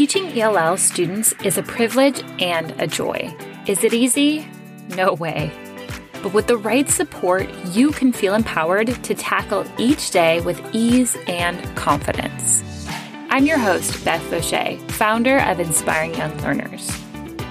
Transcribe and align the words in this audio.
Teaching 0.00 0.32
ELL 0.40 0.78
students 0.78 1.34
is 1.44 1.58
a 1.58 1.62
privilege 1.62 2.22
and 2.40 2.70
a 2.80 2.86
joy. 2.86 3.36
Is 3.66 3.84
it 3.84 3.92
easy? 3.92 4.48
No 4.96 5.12
way. 5.12 5.52
But 6.22 6.32
with 6.32 6.46
the 6.46 6.56
right 6.56 6.88
support, 6.88 7.46
you 7.66 7.90
can 7.90 8.10
feel 8.10 8.34
empowered 8.34 8.86
to 9.04 9.14
tackle 9.14 9.66
each 9.76 10.10
day 10.10 10.40
with 10.40 10.58
ease 10.72 11.18
and 11.26 11.62
confidence. 11.76 12.64
I'm 13.28 13.44
your 13.44 13.58
host, 13.58 14.02
Beth 14.02 14.22
Vaucher, 14.30 14.78
founder 14.92 15.36
of 15.40 15.60
Inspiring 15.60 16.14
Young 16.14 16.34
Learners. 16.38 16.90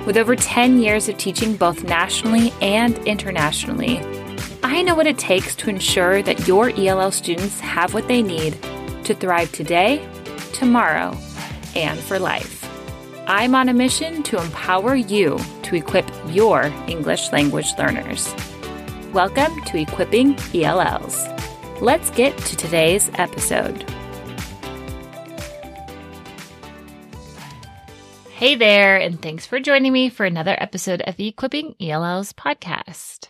With 0.07 0.17
over 0.17 0.35
10 0.35 0.79
years 0.79 1.07
of 1.07 1.19
teaching 1.19 1.55
both 1.55 1.83
nationally 1.83 2.51
and 2.63 2.97
internationally, 3.07 3.99
I 4.63 4.81
know 4.81 4.95
what 4.95 5.05
it 5.05 5.19
takes 5.19 5.55
to 5.57 5.69
ensure 5.69 6.23
that 6.23 6.47
your 6.47 6.71
ELL 6.71 7.11
students 7.11 7.59
have 7.59 7.93
what 7.93 8.07
they 8.07 8.23
need 8.23 8.57
to 9.03 9.13
thrive 9.13 9.51
today, 9.51 10.03
tomorrow, 10.51 11.15
and 11.79 11.99
for 11.99 12.19
life. 12.19 12.65
I'm 13.25 13.55
on 13.55 13.69
a 13.69 13.73
mission 13.73 14.21
to 14.23 14.41
empower 14.41 14.95
you 14.95 15.39
to 15.63 15.75
equip 15.75 16.09
your 16.27 16.63
English 16.87 17.31
language 17.31 17.71
learners. 17.77 18.33
Welcome 19.13 19.63
to 19.65 19.77
Equipping 19.77 20.37
ELLs. 20.53 21.25
Let's 21.81 22.09
get 22.09 22.37
to 22.37 22.57
today's 22.57 23.09
episode. 23.13 23.89
Hey 28.31 28.55
there, 28.55 28.97
and 28.97 29.21
thanks 29.21 29.45
for 29.45 29.59
joining 29.59 29.93
me 29.93 30.09
for 30.09 30.25
another 30.25 30.55
episode 30.59 31.01
of 31.01 31.15
the 31.15 31.27
Equipping 31.27 31.75
ELLs 31.79 32.33
podcast. 32.33 33.29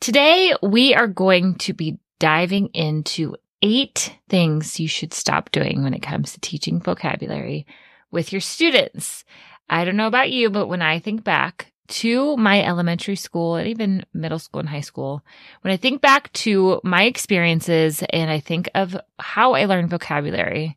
Today, 0.00 0.54
we 0.62 0.94
are 0.94 1.08
going 1.08 1.56
to 1.56 1.72
be 1.72 1.98
diving 2.20 2.68
into 2.68 3.34
eight 3.62 4.16
things 4.28 4.78
you 4.78 4.88
should 4.88 5.12
stop 5.12 5.50
doing 5.50 5.82
when 5.82 5.94
it 5.94 6.02
comes 6.02 6.32
to 6.32 6.40
teaching 6.40 6.80
vocabulary 6.80 7.66
with 8.10 8.32
your 8.32 8.40
students. 8.40 9.24
I 9.68 9.84
don't 9.84 9.96
know 9.96 10.06
about 10.06 10.30
you, 10.30 10.50
but 10.50 10.66
when 10.66 10.82
I 10.82 10.98
think 10.98 11.24
back 11.24 11.72
to 11.88 12.36
my 12.36 12.62
elementary 12.62 13.16
school 13.16 13.56
and 13.56 13.66
even 13.68 14.04
middle 14.12 14.38
school 14.38 14.60
and 14.60 14.68
high 14.68 14.80
school, 14.80 15.22
when 15.62 15.72
I 15.72 15.76
think 15.76 16.00
back 16.00 16.32
to 16.34 16.80
my 16.84 17.04
experiences 17.04 18.02
and 18.10 18.30
I 18.30 18.40
think 18.40 18.70
of 18.74 18.96
how 19.18 19.54
I 19.54 19.64
learned 19.64 19.90
vocabulary, 19.90 20.76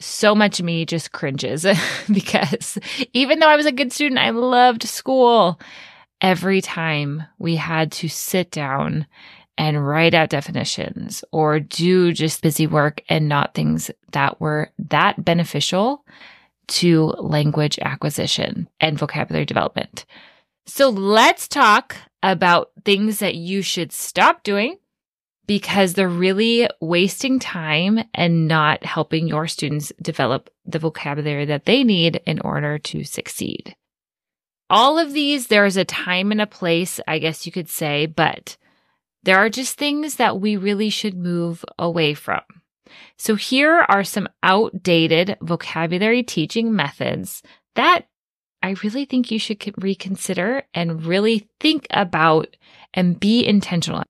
so 0.00 0.34
much 0.34 0.62
me 0.62 0.84
just 0.84 1.12
cringes 1.12 1.66
because 2.12 2.78
even 3.12 3.38
though 3.38 3.48
I 3.48 3.56
was 3.56 3.66
a 3.66 3.72
good 3.72 3.92
student, 3.92 4.20
I 4.20 4.30
loved 4.30 4.84
school. 4.84 5.60
Every 6.20 6.60
time 6.60 7.22
we 7.38 7.54
had 7.54 7.92
to 7.92 8.08
sit 8.08 8.50
down 8.50 9.06
and 9.58 9.86
write 9.86 10.14
out 10.14 10.30
definitions 10.30 11.24
or 11.32 11.58
do 11.58 12.12
just 12.12 12.40
busy 12.40 12.66
work 12.66 13.02
and 13.08 13.28
not 13.28 13.54
things 13.54 13.90
that 14.12 14.40
were 14.40 14.70
that 14.78 15.22
beneficial 15.22 16.04
to 16.68 17.06
language 17.18 17.78
acquisition 17.82 18.68
and 18.80 18.98
vocabulary 18.98 19.44
development. 19.44 20.06
So 20.66 20.88
let's 20.90 21.48
talk 21.48 21.96
about 22.22 22.70
things 22.84 23.18
that 23.18 23.34
you 23.34 23.60
should 23.62 23.92
stop 23.92 24.44
doing 24.44 24.78
because 25.46 25.94
they're 25.94 26.08
really 26.08 26.68
wasting 26.80 27.38
time 27.38 27.98
and 28.14 28.46
not 28.46 28.84
helping 28.84 29.26
your 29.26 29.48
students 29.48 29.92
develop 30.00 30.50
the 30.66 30.78
vocabulary 30.78 31.46
that 31.46 31.64
they 31.64 31.82
need 31.82 32.20
in 32.26 32.38
order 32.40 32.78
to 32.78 33.02
succeed. 33.02 33.74
All 34.70 34.98
of 34.98 35.14
these, 35.14 35.46
there 35.46 35.64
is 35.64 35.78
a 35.78 35.86
time 35.86 36.30
and 36.30 36.42
a 36.42 36.46
place, 36.46 37.00
I 37.08 37.18
guess 37.18 37.46
you 37.46 37.50
could 37.50 37.70
say, 37.70 38.04
but 38.04 38.58
there 39.28 39.36
are 39.36 39.50
just 39.50 39.76
things 39.76 40.14
that 40.14 40.40
we 40.40 40.56
really 40.56 40.88
should 40.88 41.14
move 41.14 41.62
away 41.78 42.14
from. 42.14 42.40
So 43.18 43.34
here 43.34 43.84
are 43.86 44.02
some 44.02 44.26
outdated 44.42 45.36
vocabulary 45.42 46.22
teaching 46.22 46.74
methods 46.74 47.42
that 47.74 48.06
I 48.62 48.74
really 48.82 49.04
think 49.04 49.30
you 49.30 49.38
should 49.38 49.62
reconsider 49.76 50.62
and 50.72 51.04
really 51.04 51.46
think 51.60 51.86
about 51.90 52.56
and 52.94 53.20
be 53.20 53.44
intentional. 53.44 54.02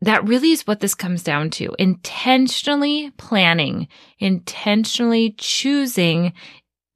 That 0.00 0.26
really 0.26 0.50
is 0.50 0.66
what 0.66 0.80
this 0.80 0.96
comes 0.96 1.22
down 1.22 1.50
to. 1.50 1.72
Intentionally 1.78 3.12
planning, 3.16 3.86
intentionally 4.18 5.36
choosing 5.38 6.32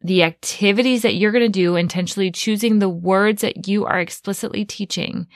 the 0.00 0.24
activities 0.24 1.02
that 1.02 1.14
you're 1.14 1.32
going 1.32 1.44
to 1.44 1.48
do, 1.48 1.76
intentionally 1.76 2.32
choosing 2.32 2.80
the 2.80 2.88
words 2.88 3.42
that 3.42 3.68
you 3.68 3.84
are 3.84 4.00
explicitly 4.00 4.64
teaching. 4.64 5.28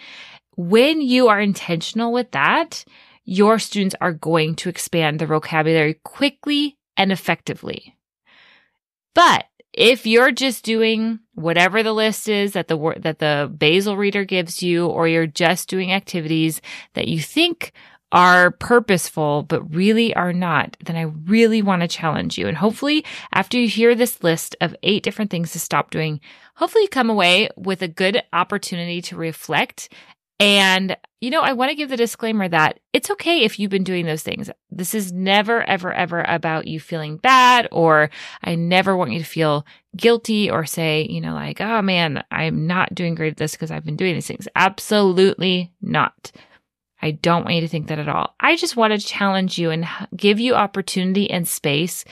When 0.62 1.00
you 1.00 1.26
are 1.26 1.40
intentional 1.40 2.12
with 2.12 2.30
that, 2.30 2.84
your 3.24 3.58
students 3.58 3.96
are 4.00 4.12
going 4.12 4.54
to 4.56 4.68
expand 4.68 5.18
their 5.18 5.26
vocabulary 5.26 5.94
quickly 6.04 6.78
and 6.96 7.10
effectively. 7.10 7.96
But 9.12 9.46
if 9.72 10.06
you're 10.06 10.30
just 10.30 10.64
doing 10.64 11.18
whatever 11.34 11.82
the 11.82 11.92
list 11.92 12.28
is 12.28 12.52
that 12.52 12.68
the 12.68 12.94
that 12.98 13.18
the 13.18 13.52
basal 13.58 13.96
reader 13.96 14.24
gives 14.24 14.62
you 14.62 14.86
or 14.86 15.08
you're 15.08 15.26
just 15.26 15.68
doing 15.68 15.90
activities 15.90 16.60
that 16.94 17.08
you 17.08 17.20
think 17.20 17.72
are 18.12 18.52
purposeful 18.52 19.42
but 19.42 19.74
really 19.74 20.14
are 20.14 20.34
not 20.34 20.76
then 20.84 20.96
i 20.96 21.10
really 21.24 21.62
want 21.62 21.80
to 21.80 21.88
challenge 21.88 22.36
you 22.36 22.46
and 22.46 22.58
hopefully 22.58 23.02
after 23.32 23.58
you 23.58 23.66
hear 23.66 23.94
this 23.94 24.22
list 24.22 24.54
of 24.60 24.76
eight 24.82 25.02
different 25.02 25.30
things 25.30 25.52
to 25.52 25.58
stop 25.58 25.90
doing 25.90 26.20
hopefully 26.56 26.82
you 26.82 26.88
come 26.88 27.08
away 27.08 27.48
with 27.56 27.80
a 27.80 27.88
good 27.88 28.22
opportunity 28.34 29.00
to 29.00 29.16
reflect 29.16 29.88
and, 30.40 30.96
you 31.20 31.30
know, 31.30 31.40
I 31.40 31.52
want 31.52 31.70
to 31.70 31.76
give 31.76 31.88
the 31.88 31.96
disclaimer 31.96 32.48
that 32.48 32.80
it's 32.92 33.10
okay 33.12 33.44
if 33.44 33.58
you've 33.58 33.70
been 33.70 33.84
doing 33.84 34.06
those 34.06 34.22
things. 34.22 34.50
This 34.70 34.94
is 34.94 35.12
never, 35.12 35.62
ever, 35.62 35.92
ever 35.92 36.22
about 36.22 36.66
you 36.66 36.80
feeling 36.80 37.16
bad, 37.16 37.68
or 37.70 38.10
I 38.42 38.56
never 38.56 38.96
want 38.96 39.12
you 39.12 39.20
to 39.20 39.24
feel 39.24 39.64
guilty 39.96 40.50
or 40.50 40.64
say, 40.64 41.06
you 41.08 41.20
know, 41.20 41.34
like, 41.34 41.60
oh 41.60 41.82
man, 41.82 42.24
I'm 42.30 42.66
not 42.66 42.94
doing 42.94 43.14
great 43.14 43.32
at 43.32 43.36
this 43.36 43.52
because 43.52 43.70
I've 43.70 43.84
been 43.84 43.96
doing 43.96 44.14
these 44.14 44.26
things. 44.26 44.48
Absolutely 44.56 45.72
not. 45.80 46.32
I 47.00 47.10
don't 47.10 47.44
want 47.44 47.56
you 47.56 47.60
to 47.62 47.68
think 47.68 47.88
that 47.88 47.98
at 47.98 48.08
all. 48.08 48.34
I 48.38 48.56
just 48.56 48.76
want 48.76 48.92
to 48.92 49.06
challenge 49.06 49.58
you 49.58 49.70
and 49.70 49.86
give 50.16 50.38
you 50.38 50.54
opportunity 50.54 51.30
and 51.30 51.46
space 51.46 52.04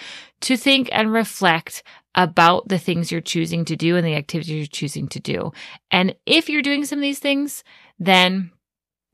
to 0.42 0.56
think 0.56 0.88
and 0.90 1.12
reflect 1.12 1.82
about 2.14 2.68
the 2.68 2.78
things 2.78 3.10
you're 3.10 3.20
choosing 3.20 3.64
to 3.66 3.76
do 3.76 3.96
and 3.96 4.06
the 4.06 4.16
activities 4.16 4.50
you're 4.50 4.66
choosing 4.66 5.08
to 5.08 5.20
do. 5.20 5.52
And 5.90 6.14
if 6.26 6.48
you're 6.48 6.62
doing 6.62 6.84
some 6.84 6.98
of 6.98 7.02
these 7.02 7.20
things, 7.20 7.62
then 7.98 8.50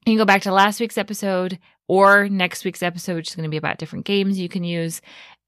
you 0.06 0.12
can 0.12 0.18
go 0.18 0.24
back 0.24 0.42
to 0.42 0.52
last 0.52 0.80
week's 0.80 0.98
episode 0.98 1.58
or 1.88 2.28
next 2.28 2.64
week's 2.64 2.82
episode, 2.82 3.16
which 3.16 3.28
is 3.28 3.36
going 3.36 3.44
to 3.44 3.50
be 3.50 3.56
about 3.56 3.78
different 3.78 4.06
games 4.06 4.38
you 4.38 4.48
can 4.48 4.64
use 4.64 5.00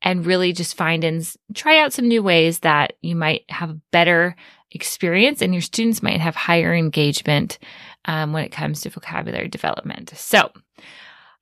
and 0.03 0.27
really 0.27 0.53
just 0.53 0.77
find 0.77 1.05
and 1.05 1.35
try 1.55 1.79
out 1.79 1.93
some 1.93 2.07
new 2.07 2.23
ways 2.23 2.61
that 2.61 2.95
you 3.03 3.17
might 3.17 3.45
have 3.49 3.71
a 3.71 3.81
better 3.91 4.37
experience 4.71 5.43
and 5.43 5.55
your 5.55 5.63
students 5.63 6.03
might 6.03 6.21
have 6.21 6.37
higher 6.37 6.75
engagement 6.75 7.59
um, 8.05 8.33
when 8.33 8.45
it 8.45 8.53
comes 8.53 8.81
to 8.83 8.91
vocabulary 8.91 9.49
development. 9.49 10.13
So, 10.15 10.51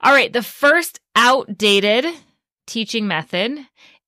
all 0.00 0.12
right, 0.12 0.32
the 0.32 0.42
first 0.42 1.00
outdated 1.14 2.06
teaching 2.66 3.06
method 3.06 3.58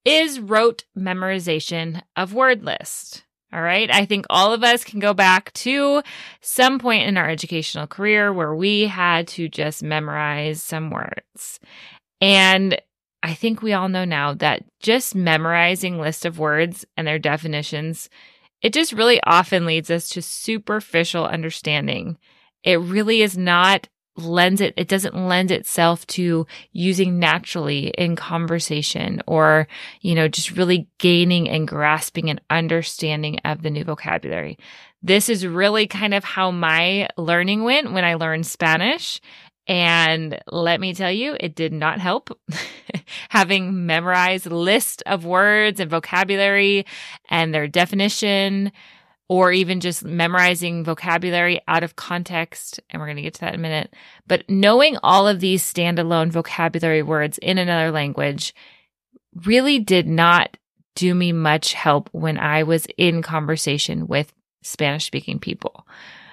is 0.05 0.41
rote 0.41 0.85
memorization 0.97 2.03
of 2.17 2.35
word 2.35 2.65
list. 2.65 3.25
All 3.53 3.63
right. 3.63 3.91
I 3.91 4.05
think 4.05 4.27
all 4.29 4.53
of 4.53 4.63
us 4.63 4.85
can 4.85 5.01
go 5.01 5.15
back 5.15 5.53
to 5.55 6.03
some 6.43 6.79
point 6.79 7.09
in 7.09 7.17
our 7.17 7.31
educational 7.31 7.87
career 7.87 8.31
where 8.31 8.55
we 8.55 8.83
had 8.83 9.27
to 9.29 9.49
just 9.49 9.83
memorize 9.83 10.63
some 10.63 10.91
words. 10.91 11.59
And 12.21 12.81
I 13.23 13.33
think 13.33 13.63
we 13.63 13.73
all 13.73 13.89
know 13.89 14.05
now 14.05 14.35
that 14.35 14.65
just 14.81 15.15
memorizing 15.15 15.99
list 15.99 16.27
of 16.27 16.39
words 16.39 16.85
and 16.97 17.07
their 17.07 17.19
definitions, 17.19 18.11
it 18.61 18.75
just 18.75 18.93
really 18.93 19.21
often 19.25 19.65
leads 19.65 19.91
us 19.91 20.11
to 20.11 20.23
superficial 20.23 21.25
understanding. 21.25 22.19
It 22.65 22.81
really 22.81 23.23
is 23.23 23.39
not 23.39 23.89
lends 24.19 24.61
it, 24.61 24.75
it 24.77 24.89
doesn't 24.89 25.15
lend 25.15 25.51
itself 25.51 26.07
to 26.09 26.47
using 26.73 27.19
naturally 27.19 27.89
in 27.97 28.17
conversation 28.17 29.23
or, 29.27 29.69
you 30.01 30.15
know, 30.15 30.29
just 30.29 30.57
really 30.57 30.89
gaining 30.99 31.49
and 31.49 31.69
grasping 31.69 32.29
an 32.29 32.41
understanding 32.51 33.39
of 33.45 33.63
the 33.63 33.71
new 33.71 33.85
vocabulary. 33.85 34.59
This 35.03 35.29
is 35.29 35.47
really 35.47 35.87
kind 35.87 36.13
of 36.13 36.25
how 36.25 36.51
my 36.51 37.09
learning 37.17 37.63
went 37.63 37.93
when 37.93 38.05
I 38.05 38.15
learned 38.15 38.47
Spanish. 38.47 39.21
And 39.69 40.41
let 40.51 40.81
me 40.81 40.95
tell 40.95 41.13
you, 41.13 41.37
it 41.39 41.55
did 41.55 41.73
not 41.73 42.01
help 42.01 42.37
having 43.29 43.87
memorized 43.87 44.47
list 44.47 45.03
of 45.05 45.25
words 45.25 45.79
and 45.79 45.91
vocabulary 45.91 46.87
and 47.29 47.55
their 47.55 47.69
definition 47.69 48.73
or 49.29 49.53
even 49.53 49.81
just 49.81 50.05
memorizing 50.05 50.85
vocabulary 50.85 51.61
out 51.69 51.83
of 51.83 51.97
context. 51.97 52.81
And 52.89 53.01
we're 53.01 53.07
going 53.07 53.17
to 53.17 53.23
get 53.23 53.35
to 53.35 53.41
that 53.43 53.55
in 53.55 53.61
a 53.61 53.63
minute. 53.63 53.95
But 54.27 54.49
knowing 54.49 54.97
all 55.03 55.29
of 55.29 55.41
these 55.41 55.63
standalone 55.63 56.31
vocabulary 56.31 57.03
words 57.03 57.39
in 57.39 57.59
another 57.59 57.91
language 57.91 58.55
really 59.45 59.79
did 59.79 60.07
not 60.09 60.57
do 60.95 61.15
me 61.15 61.33
much 61.33 61.75
help 61.75 62.09
when 62.13 62.39
I 62.39 62.63
was 62.65 62.87
in 62.97 63.23
conversation 63.23 64.07
with 64.07 64.33
Spanish 64.63 65.05
speaking 65.05 65.39
people. 65.39 65.87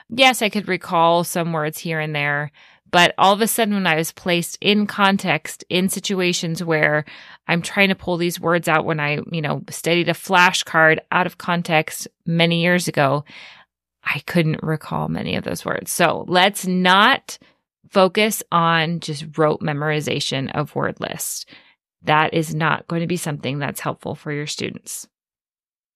Yes, 0.09 0.41
I 0.41 0.49
could 0.49 0.67
recall 0.67 1.23
some 1.23 1.51
words 1.51 1.77
here 1.77 1.99
and 1.99 2.15
there, 2.15 2.51
But 2.95 3.13
all 3.17 3.33
of 3.33 3.41
a 3.41 3.47
sudden, 3.47 3.73
when 3.73 3.87
I 3.87 3.97
was 3.97 4.13
placed 4.13 4.57
in 4.61 4.87
context 4.87 5.65
in 5.67 5.89
situations 5.89 6.63
where 6.63 7.03
I'm 7.45 7.61
trying 7.61 7.89
to 7.89 7.93
pull 7.95 8.15
these 8.15 8.39
words 8.39 8.69
out 8.69 8.85
when 8.85 9.01
I, 9.01 9.19
you 9.33 9.41
know, 9.41 9.63
studied 9.69 10.07
a 10.07 10.13
flashcard 10.13 10.99
out 11.11 11.27
of 11.27 11.37
context 11.37 12.07
many 12.25 12.61
years 12.61 12.87
ago, 12.87 13.25
I 14.01 14.19
couldn't 14.19 14.63
recall 14.63 15.09
many 15.09 15.35
of 15.35 15.43
those 15.43 15.65
words. 15.65 15.91
So 15.91 16.23
let's 16.29 16.65
not 16.65 17.37
focus 17.89 18.41
on 18.49 19.01
just 19.01 19.37
rote 19.37 19.59
memorization 19.59 20.49
of 20.55 20.73
word 20.73 21.01
lists. 21.01 21.45
That 22.03 22.33
is 22.33 22.55
not 22.55 22.87
going 22.87 23.01
to 23.01 23.07
be 23.07 23.17
something 23.17 23.59
that's 23.59 23.81
helpful 23.81 24.15
for 24.15 24.31
your 24.31 24.47
students. 24.47 25.05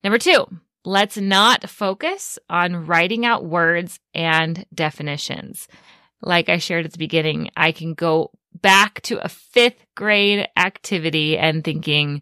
Number 0.04 0.18
two, 0.18 0.48
let's 0.84 1.16
not 1.16 1.70
focus 1.70 2.38
on 2.50 2.88
writing 2.88 3.26
out 3.26 3.46
words 3.46 4.02
and 4.14 4.66
definitions. 4.74 5.70
Like 6.22 6.50
I 6.50 6.58
shared 6.58 6.86
at 6.86 6.92
the 6.92 6.98
beginning, 6.98 7.50
I 7.56 7.72
can 7.72 7.94
go 7.94 8.32
back 8.54 9.02
to 9.04 9.24
a 9.24 9.30
fifth 9.30 9.86
grade 9.96 10.48
activity 10.58 11.38
and 11.38 11.64
thinking, 11.64 12.22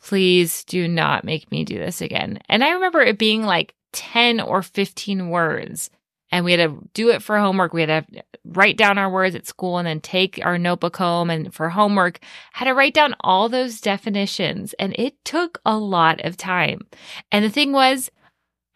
please 0.00 0.64
do 0.64 0.88
not 0.88 1.24
make 1.24 1.50
me 1.50 1.64
do 1.64 1.78
this 1.78 2.00
again. 2.00 2.40
And 2.48 2.64
I 2.64 2.70
remember 2.70 3.00
it 3.00 3.18
being 3.18 3.42
like 3.42 3.74
10 3.92 4.40
or 4.40 4.62
15 4.62 5.28
words 5.28 5.90
and 6.30 6.44
we 6.44 6.52
had 6.52 6.68
to 6.68 6.78
do 6.92 7.10
it 7.10 7.22
for 7.22 7.38
homework. 7.38 7.72
We 7.72 7.82
had 7.82 8.06
to 8.06 8.22
write 8.44 8.76
down 8.76 8.98
our 8.98 9.10
words 9.10 9.34
at 9.34 9.46
school 9.46 9.78
and 9.78 9.86
then 9.86 10.00
take 10.00 10.40
our 10.44 10.58
notebook 10.58 10.96
home 10.96 11.30
and 11.30 11.52
for 11.54 11.70
homework 11.70 12.20
had 12.52 12.66
to 12.66 12.74
write 12.74 12.94
down 12.94 13.14
all 13.20 13.48
those 13.48 13.80
definitions 13.80 14.74
and 14.78 14.94
it 14.98 15.14
took 15.24 15.60
a 15.64 15.76
lot 15.76 16.24
of 16.24 16.36
time. 16.36 16.86
And 17.32 17.44
the 17.44 17.50
thing 17.50 17.72
was, 17.72 18.10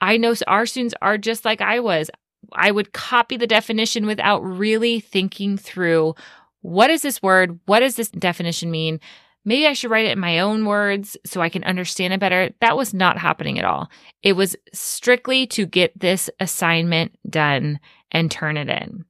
I 0.00 0.16
know 0.16 0.34
our 0.46 0.66
students 0.66 0.94
are 1.00 1.18
just 1.18 1.44
like 1.44 1.60
I 1.60 1.80
was. 1.80 2.10
I 2.56 2.70
would 2.70 2.92
copy 2.92 3.36
the 3.36 3.46
definition 3.46 4.06
without 4.06 4.40
really 4.40 5.00
thinking 5.00 5.56
through 5.56 6.14
what 6.60 6.90
is 6.90 7.02
this 7.02 7.22
word? 7.22 7.58
What 7.66 7.80
does 7.80 7.96
this 7.96 8.08
definition 8.10 8.70
mean? 8.70 9.00
maybe 9.44 9.66
I 9.66 9.72
should 9.72 9.90
write 9.90 10.06
it 10.06 10.12
in 10.12 10.18
my 10.18 10.40
own 10.40 10.66
words 10.66 11.16
so 11.24 11.40
I 11.40 11.48
can 11.48 11.64
understand 11.64 12.12
it 12.12 12.20
better. 12.20 12.50
That 12.60 12.76
was 12.76 12.94
not 12.94 13.18
happening 13.18 13.58
at 13.58 13.64
all. 13.64 13.90
It 14.22 14.34
was 14.34 14.56
strictly 14.72 15.46
to 15.48 15.66
get 15.66 15.98
this 15.98 16.30
assignment 16.40 17.18
done 17.28 17.80
and 18.10 18.30
turn 18.30 18.56
it 18.56 18.68
in. 18.68 19.04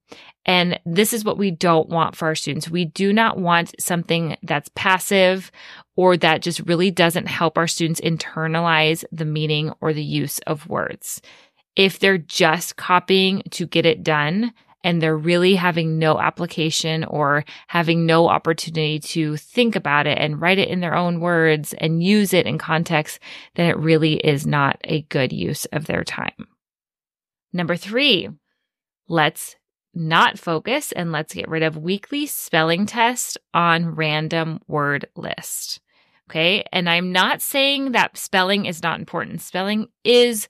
And 0.45 0.81
this 0.85 1.13
is 1.13 1.25
what 1.25 1.39
we 1.39 1.53
don't 1.53 1.89
want 1.89 2.17
for 2.17 2.27
our 2.27 2.35
students. 2.35 2.69
We 2.69 2.85
do 2.85 3.13
not 3.13 3.39
want 3.39 3.81
something 3.81 4.37
that's 4.43 4.71
passive 4.75 5.53
or 5.95 6.17
that 6.17 6.43
just 6.43 6.61
really 6.61 6.91
doesn't 6.91 7.27
help 7.27 7.57
our 7.57 7.69
students 7.69 8.01
internalize 8.01 9.05
the 9.13 9.25
meaning 9.25 9.73
or 9.81 9.93
the 9.93 10.03
use 10.03 10.41
of 10.41 10.69
words. 10.69 11.21
If 11.77 11.99
they're 11.99 12.19
just 12.19 12.77
copying 12.77 13.43
to 13.53 13.67
get 13.67 13.87
it 13.87 14.03
done, 14.03 14.53
and 14.85 15.01
they're 15.01 15.17
really 15.17 15.55
having 15.55 15.99
no 15.99 16.19
application 16.19 17.05
or 17.05 17.45
having 17.69 18.05
no 18.05 18.29
opportunity 18.29 18.99
to 18.99 19.37
think 19.37 19.77
about 19.77 20.07
it 20.07 20.19
and 20.19 20.41
write 20.41 20.59
it 20.59 20.69
in 20.69 20.81
their 20.81 20.95
own 20.95 21.21
words 21.21 21.73
and 21.75 22.03
use 22.03 22.33
it 22.33 22.47
in 22.47 22.59
context, 22.59 23.21
then 23.55 23.71
it 23.71 23.79
really 23.79 24.15
is 24.15 24.47
not 24.47 24.81
a 24.85 25.03
good 25.03 25.33
use 25.33 25.67
of 25.67 25.87
their 25.87 26.05
time. 26.05 26.49
Number 27.53 27.77
three, 27.77 28.29
let's 29.09 29.57
not 29.95 30.39
focus 30.39 30.91
and 30.93 31.13
let's 31.13 31.35
get 31.35 31.49
rid 31.49 31.63
of 31.63 31.77
weekly 31.77 32.27
spelling 32.27 32.87
test 32.87 33.39
on 33.53 33.95
random 33.95 34.59
word 34.67 35.07
list. 35.15 35.81
Okay. 36.31 36.65
And 36.73 36.89
I'm 36.89 37.13
not 37.13 37.43
saying 37.43 37.93
that 37.93 38.17
spelling 38.17 38.65
is 38.65 38.83
not 38.83 38.99
important. 38.99 39.43
Spelling 39.43 39.89
is 40.03 40.49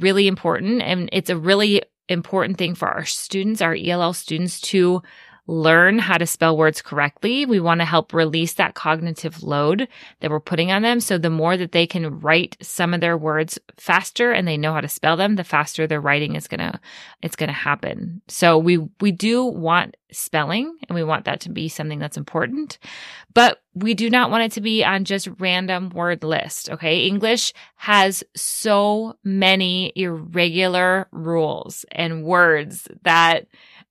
really 0.00 0.26
important 0.26 0.82
and 0.82 1.08
it's 1.12 1.30
a 1.30 1.36
really 1.36 1.82
important 2.08 2.58
thing 2.58 2.74
for 2.74 2.88
our 2.88 3.04
students, 3.04 3.60
our 3.60 3.74
ELL 3.74 4.12
students 4.12 4.60
to 4.60 5.02
learn 5.48 5.98
how 5.98 6.18
to 6.18 6.26
spell 6.26 6.56
words 6.56 6.82
correctly. 6.82 7.46
We 7.46 7.60
want 7.60 7.80
to 7.80 7.84
help 7.84 8.12
release 8.12 8.54
that 8.54 8.74
cognitive 8.74 9.42
load 9.42 9.86
that 10.20 10.30
we're 10.30 10.40
putting 10.40 10.72
on 10.72 10.82
them. 10.82 11.00
So 11.00 11.18
the 11.18 11.30
more 11.30 11.56
that 11.56 11.72
they 11.72 11.86
can 11.86 12.18
write 12.20 12.56
some 12.60 12.92
of 12.92 13.00
their 13.00 13.16
words 13.16 13.58
faster 13.76 14.32
and 14.32 14.46
they 14.46 14.56
know 14.56 14.72
how 14.72 14.80
to 14.80 14.88
spell 14.88 15.16
them, 15.16 15.36
the 15.36 15.44
faster 15.44 15.86
their 15.86 16.00
writing 16.00 16.34
is 16.34 16.48
going 16.48 16.60
to, 16.60 16.80
it's 17.22 17.36
going 17.36 17.48
to 17.48 17.52
happen. 17.52 18.22
So 18.28 18.58
we, 18.58 18.78
we 19.00 19.12
do 19.12 19.44
want 19.44 19.96
spelling 20.12 20.76
and 20.88 20.94
we 20.94 21.02
want 21.02 21.24
that 21.24 21.40
to 21.40 21.50
be 21.50 21.68
something 21.68 21.98
that's 21.98 22.16
important, 22.16 22.78
but 23.34 23.62
we 23.74 23.94
do 23.94 24.08
not 24.08 24.30
want 24.30 24.44
it 24.44 24.52
to 24.52 24.60
be 24.60 24.84
on 24.84 25.04
just 25.04 25.28
random 25.38 25.90
word 25.90 26.22
list. 26.24 26.70
Okay. 26.70 27.06
English 27.06 27.52
has 27.76 28.24
so 28.34 29.16
many 29.24 29.92
irregular 29.96 31.08
rules 31.12 31.84
and 31.92 32.24
words 32.24 32.88
that 33.02 33.46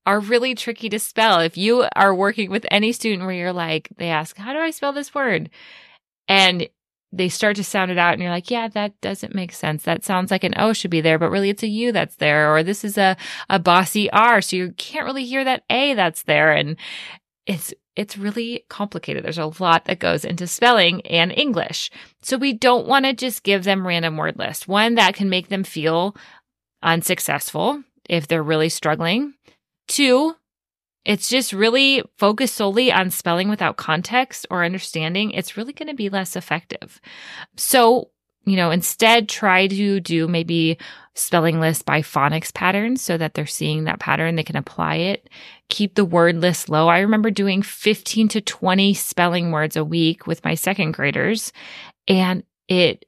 are 0.05 0.19
really 0.19 0.55
tricky 0.55 0.89
to 0.89 0.99
spell. 0.99 1.39
If 1.39 1.57
you 1.57 1.87
are 1.95 2.13
working 2.13 2.51
with 2.51 2.65
any 2.69 2.91
student 2.91 3.23
where 3.23 3.35
you're 3.35 3.53
like, 3.53 3.89
they 3.97 4.09
ask, 4.09 4.37
how 4.37 4.53
do 4.53 4.59
I 4.59 4.71
spell 4.71 4.93
this 4.93 5.15
word? 5.15 5.49
And 6.27 6.67
they 7.15 7.29
start 7.29 7.55
to 7.55 7.63
sound 7.63 7.91
it 7.91 7.97
out 7.97 8.13
and 8.13 8.21
you're 8.21 8.31
like, 8.31 8.51
yeah, 8.51 8.67
that 8.67 8.99
doesn't 9.01 9.33
make 9.33 9.53
sense. 9.53 9.83
That 9.83 10.03
sounds 10.03 10.31
like 10.31 10.43
an 10.43 10.53
O 10.57 10.73
should 10.73 10.91
be 10.91 11.01
there, 11.01 11.17
but 11.17 11.31
really 11.31 11.49
it's 11.49 11.63
a 11.63 11.67
U 11.67 11.91
that's 11.91 12.17
there. 12.17 12.53
Or 12.53 12.61
this 12.61 12.83
is 12.83 12.97
a, 12.97 13.15
a 13.49 13.57
bossy 13.57 14.11
R. 14.11 14.41
So 14.41 14.55
you 14.55 14.73
can't 14.73 15.05
really 15.05 15.25
hear 15.25 15.43
that 15.43 15.63
A 15.69 15.93
that's 15.93 16.23
there. 16.23 16.51
And 16.51 16.75
it's, 17.45 17.73
it's 17.95 18.17
really 18.17 18.65
complicated. 18.69 19.23
There's 19.23 19.37
a 19.37 19.53
lot 19.59 19.85
that 19.85 19.99
goes 19.99 20.25
into 20.25 20.47
spelling 20.47 21.01
and 21.07 21.31
English. 21.31 21.89
So 22.21 22.37
we 22.37 22.53
don't 22.53 22.87
want 22.87 23.05
to 23.05 23.13
just 23.13 23.43
give 23.43 23.63
them 23.63 23.87
random 23.87 24.17
word 24.17 24.37
lists. 24.37 24.67
One 24.67 24.95
that 24.95 25.15
can 25.15 25.29
make 25.29 25.47
them 25.47 25.63
feel 25.63 26.15
unsuccessful 26.83 27.81
if 28.09 28.27
they're 28.27 28.43
really 28.43 28.69
struggling. 28.69 29.33
Two, 29.87 30.35
it's 31.05 31.29
just 31.29 31.53
really 31.53 32.03
focused 32.17 32.55
solely 32.55 32.91
on 32.91 33.11
spelling 33.11 33.47
without 33.49 33.77
context 33.77 34.47
or 34.49 34.65
understanding. 34.65 35.31
It's 35.31 35.55
really 35.55 35.73
going 35.73 35.87
to 35.87 35.95
be 35.95 36.09
less 36.09 36.35
effective. 36.35 36.99
So, 37.55 38.09
you 38.45 38.55
know, 38.55 38.71
instead 38.71 39.29
try 39.29 39.67
to 39.67 39.99
do 39.99 40.27
maybe 40.27 40.77
spelling 41.13 41.59
lists 41.59 41.83
by 41.83 42.01
phonics 42.01 42.53
patterns 42.53 43.01
so 43.01 43.17
that 43.17 43.33
they're 43.33 43.45
seeing 43.45 43.85
that 43.85 43.99
pattern. 43.99 44.35
They 44.35 44.43
can 44.43 44.57
apply 44.57 44.95
it. 44.95 45.29
Keep 45.69 45.95
the 45.95 46.05
word 46.05 46.37
list 46.37 46.69
low. 46.69 46.87
I 46.87 46.99
remember 46.99 47.31
doing 47.31 47.61
15 47.61 48.27
to 48.29 48.41
20 48.41 48.93
spelling 48.93 49.51
words 49.51 49.75
a 49.75 49.85
week 49.85 50.27
with 50.27 50.43
my 50.43 50.55
second 50.55 50.91
graders 50.91 51.53
and 52.07 52.43
it 52.67 53.05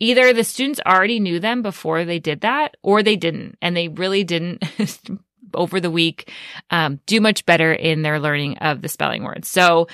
either 0.00 0.32
the 0.32 0.44
students 0.44 0.80
already 0.84 1.20
knew 1.20 1.38
them 1.38 1.62
before 1.62 2.04
they 2.04 2.18
did 2.18 2.40
that 2.40 2.76
or 2.82 3.02
they 3.02 3.16
didn't 3.16 3.56
and 3.62 3.76
they 3.76 3.88
really 3.88 4.24
didn't 4.24 4.62
over 5.56 5.80
the 5.80 5.90
week 5.90 6.30
um, 6.70 7.00
do 7.06 7.20
much 7.20 7.46
better 7.46 7.72
in 7.72 8.02
their 8.02 8.20
learning 8.20 8.58
of 8.58 8.82
the 8.82 8.88
spelling 8.88 9.24
words. 9.24 9.48
So 9.48 9.88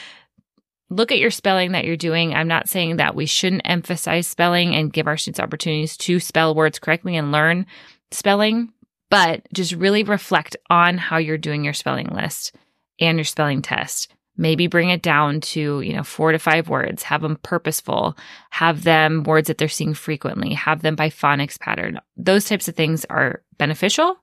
look 0.91 1.13
at 1.13 1.19
your 1.19 1.31
spelling 1.31 1.73
that 1.73 1.85
you're 1.85 1.97
doing. 1.97 2.35
I'm 2.35 2.49
not 2.49 2.69
saying 2.69 2.97
that 2.97 3.15
we 3.15 3.27
shouldn't 3.27 3.63
emphasize 3.65 4.27
spelling 4.27 4.75
and 4.75 4.93
give 4.93 5.07
our 5.07 5.17
students 5.17 5.41
opportunities 5.41 5.97
to 5.99 6.21
spell 6.21 6.55
words 6.55 6.79
correctly 6.79 7.17
and 7.17 7.33
learn 7.33 7.67
spelling, 8.11 8.73
but 9.09 9.47
just 9.53 9.73
really 9.73 10.03
reflect 10.03 10.57
on 10.69 10.99
how 10.99 11.17
you're 11.19 11.39
doing 11.39 11.65
your 11.65 11.73
spelling 11.73 12.09
list 12.09 12.55
and 13.01 13.17
your 13.17 13.25
spelling 13.25 13.63
test. 13.63 14.13
Maybe 14.37 14.69
bring 14.69 14.89
it 14.89 15.03
down 15.03 15.43
to, 15.43 15.81
you 15.81 15.93
know, 15.93 16.03
four 16.03 16.33
to 16.33 16.39
five 16.39 16.69
words, 16.69 17.03
have 17.03 17.21
them 17.21 17.39
purposeful, 17.43 18.17
have 18.49 18.85
them 18.85 19.23
words 19.25 19.49
that 19.49 19.59
they're 19.59 19.69
seeing 19.69 19.93
frequently, 19.93 20.55
have 20.55 20.81
them 20.81 20.97
by 20.97 21.11
phonics 21.11 21.61
pattern. 21.61 22.01
Those 22.17 22.47
types 22.47 22.67
of 22.67 22.75
things 22.75 23.05
are 23.11 23.43
beneficial 23.59 24.17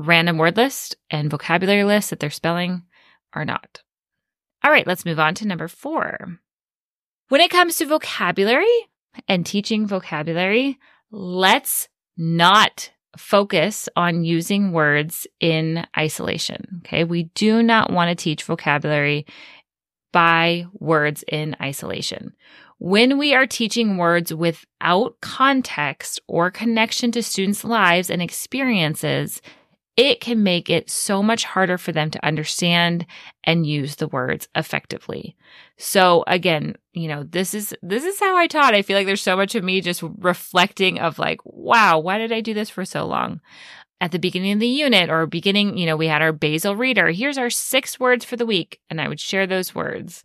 random 0.00 0.38
word 0.38 0.56
list 0.56 0.96
and 1.10 1.30
vocabulary 1.30 1.84
list 1.84 2.10
that 2.10 2.20
they're 2.20 2.30
spelling 2.30 2.82
are 3.34 3.44
not. 3.44 3.82
All 4.64 4.70
right, 4.70 4.86
let's 4.86 5.04
move 5.04 5.18
on 5.18 5.34
to 5.36 5.46
number 5.46 5.68
four. 5.68 6.38
When 7.28 7.40
it 7.40 7.50
comes 7.50 7.76
to 7.76 7.86
vocabulary 7.86 8.66
and 9.28 9.46
teaching 9.46 9.86
vocabulary, 9.86 10.78
let's 11.10 11.88
not 12.16 12.90
focus 13.16 13.88
on 13.96 14.24
using 14.24 14.72
words 14.72 15.26
in 15.40 15.86
isolation. 15.96 16.82
Okay. 16.84 17.04
We 17.04 17.24
do 17.34 17.62
not 17.62 17.92
want 17.92 18.08
to 18.08 18.22
teach 18.22 18.44
vocabulary 18.44 19.26
by 20.12 20.66
words 20.74 21.24
in 21.28 21.56
isolation. 21.60 22.34
When 22.78 23.18
we 23.18 23.34
are 23.34 23.46
teaching 23.46 23.96
words 23.96 24.32
without 24.32 25.20
context 25.20 26.20
or 26.26 26.50
connection 26.50 27.12
to 27.12 27.22
students' 27.22 27.64
lives 27.64 28.10
and 28.10 28.22
experiences, 28.22 29.42
it 29.96 30.20
can 30.20 30.42
make 30.42 30.70
it 30.70 30.88
so 30.88 31.22
much 31.22 31.44
harder 31.44 31.76
for 31.76 31.92
them 31.92 32.10
to 32.10 32.24
understand 32.24 33.06
and 33.44 33.66
use 33.66 33.96
the 33.96 34.08
words 34.08 34.48
effectively. 34.54 35.36
So 35.76 36.24
again, 36.26 36.76
you 36.92 37.08
know, 37.08 37.24
this 37.24 37.54
is 37.54 37.74
this 37.82 38.04
is 38.04 38.18
how 38.18 38.36
I 38.36 38.46
taught. 38.46 38.74
I 38.74 38.82
feel 38.82 38.96
like 38.96 39.06
there's 39.06 39.22
so 39.22 39.36
much 39.36 39.54
of 39.54 39.64
me 39.64 39.80
just 39.80 40.02
reflecting 40.18 40.98
of 40.98 41.18
like, 41.18 41.40
wow, 41.44 41.98
why 41.98 42.18
did 42.18 42.32
I 42.32 42.40
do 42.40 42.54
this 42.54 42.70
for 42.70 42.84
so 42.84 43.06
long? 43.06 43.40
At 44.00 44.12
the 44.12 44.18
beginning 44.18 44.52
of 44.52 44.60
the 44.60 44.66
unit 44.66 45.10
or 45.10 45.26
beginning, 45.26 45.76
you 45.76 45.84
know, 45.84 45.96
we 45.96 46.06
had 46.06 46.22
our 46.22 46.32
basal 46.32 46.74
reader. 46.74 47.10
Here's 47.10 47.36
our 47.36 47.50
six 47.50 48.00
words 48.00 48.24
for 48.24 48.36
the 48.36 48.46
week. 48.46 48.80
And 48.88 49.00
I 49.00 49.08
would 49.08 49.20
share 49.20 49.46
those 49.46 49.74
words. 49.74 50.24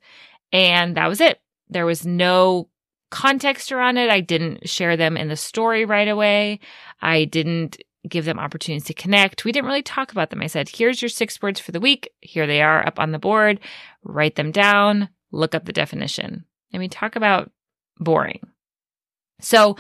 And 0.54 0.96
that 0.96 1.10
was 1.10 1.20
it. 1.20 1.42
There 1.68 1.86
was 1.86 2.06
no 2.06 2.70
context 3.12 3.72
around 3.72 3.98
it. 3.98 4.10
I 4.10 4.22
didn't 4.22 4.70
share 4.70 4.96
them 4.96 5.18
in 5.18 5.28
the 5.28 5.36
story 5.36 5.86
right 5.86 6.08
away. 6.08 6.60
I 7.02 7.26
didn't 7.26 7.78
give 8.08 8.26
them 8.26 8.40
opportunities 8.40 8.88
to 8.88 8.94
connect. 8.94 9.46
We 9.46 9.52
didn't 9.52 9.68
really 9.68 9.82
talk 9.82 10.12
about 10.12 10.30
them. 10.30 10.42
I 10.42 10.48
said, 10.48 10.70
here's 10.70 11.02
your 11.02 11.10
six 11.10 11.42
words 11.42 11.60
for 11.60 11.72
the 11.72 11.80
week. 11.80 12.12
Here 12.22 12.48
they 12.48 12.62
are 12.62 12.86
up 12.86 13.00
on 13.00 13.12
the 13.12 13.20
board. 13.20 13.60
Write 14.04 14.36
them 14.36 14.52
down, 14.52 15.10
look 15.32 15.56
up 15.56 15.66
the 15.66 15.74
definition. 15.74 16.46
I 16.74 16.78
mean, 16.78 16.90
talk 16.90 17.16
about 17.16 17.52
boring. 18.00 18.40
So 19.40 19.78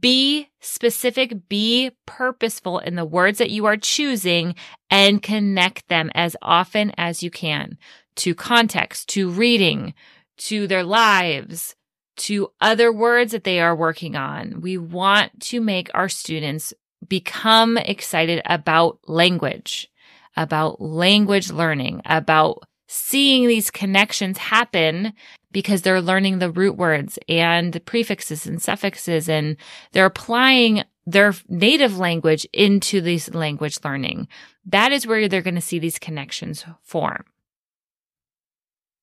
be 0.00 0.48
specific, 0.60 1.48
be 1.48 1.90
purposeful 2.06 2.78
in 2.78 2.94
the 2.94 3.04
words 3.04 3.38
that 3.38 3.50
you 3.50 3.66
are 3.66 3.76
choosing 3.76 4.54
and 4.90 5.22
connect 5.22 5.88
them 5.88 6.10
as 6.14 6.36
often 6.40 6.92
as 6.96 7.22
you 7.22 7.30
can 7.30 7.76
to 8.16 8.34
context, 8.34 9.08
to 9.10 9.28
reading, 9.28 9.92
to 10.36 10.66
their 10.66 10.84
lives, 10.84 11.74
to 12.16 12.50
other 12.60 12.92
words 12.92 13.32
that 13.32 13.44
they 13.44 13.60
are 13.60 13.74
working 13.74 14.16
on. 14.16 14.60
We 14.60 14.78
want 14.78 15.40
to 15.46 15.60
make 15.60 15.90
our 15.94 16.08
students 16.08 16.72
become 17.08 17.76
excited 17.78 18.42
about 18.46 18.98
language, 19.06 19.90
about 20.36 20.80
language 20.80 21.50
learning, 21.50 22.02
about 22.04 22.64
seeing 22.86 23.46
these 23.48 23.70
connections 23.70 24.38
happen 24.38 25.12
because 25.50 25.82
they're 25.82 26.00
learning 26.00 26.38
the 26.38 26.50
root 26.50 26.76
words 26.76 27.18
and 27.28 27.72
the 27.72 27.80
prefixes 27.80 28.46
and 28.46 28.60
suffixes 28.60 29.28
and 29.28 29.56
they're 29.92 30.06
applying 30.06 30.82
their 31.06 31.34
native 31.48 31.98
language 31.98 32.46
into 32.52 33.00
this 33.00 33.32
language 33.34 33.78
learning. 33.84 34.28
That 34.66 34.92
is 34.92 35.06
where 35.06 35.28
they're 35.28 35.42
going 35.42 35.54
to 35.54 35.60
see 35.60 35.78
these 35.78 35.98
connections 35.98 36.64
form. 36.82 37.24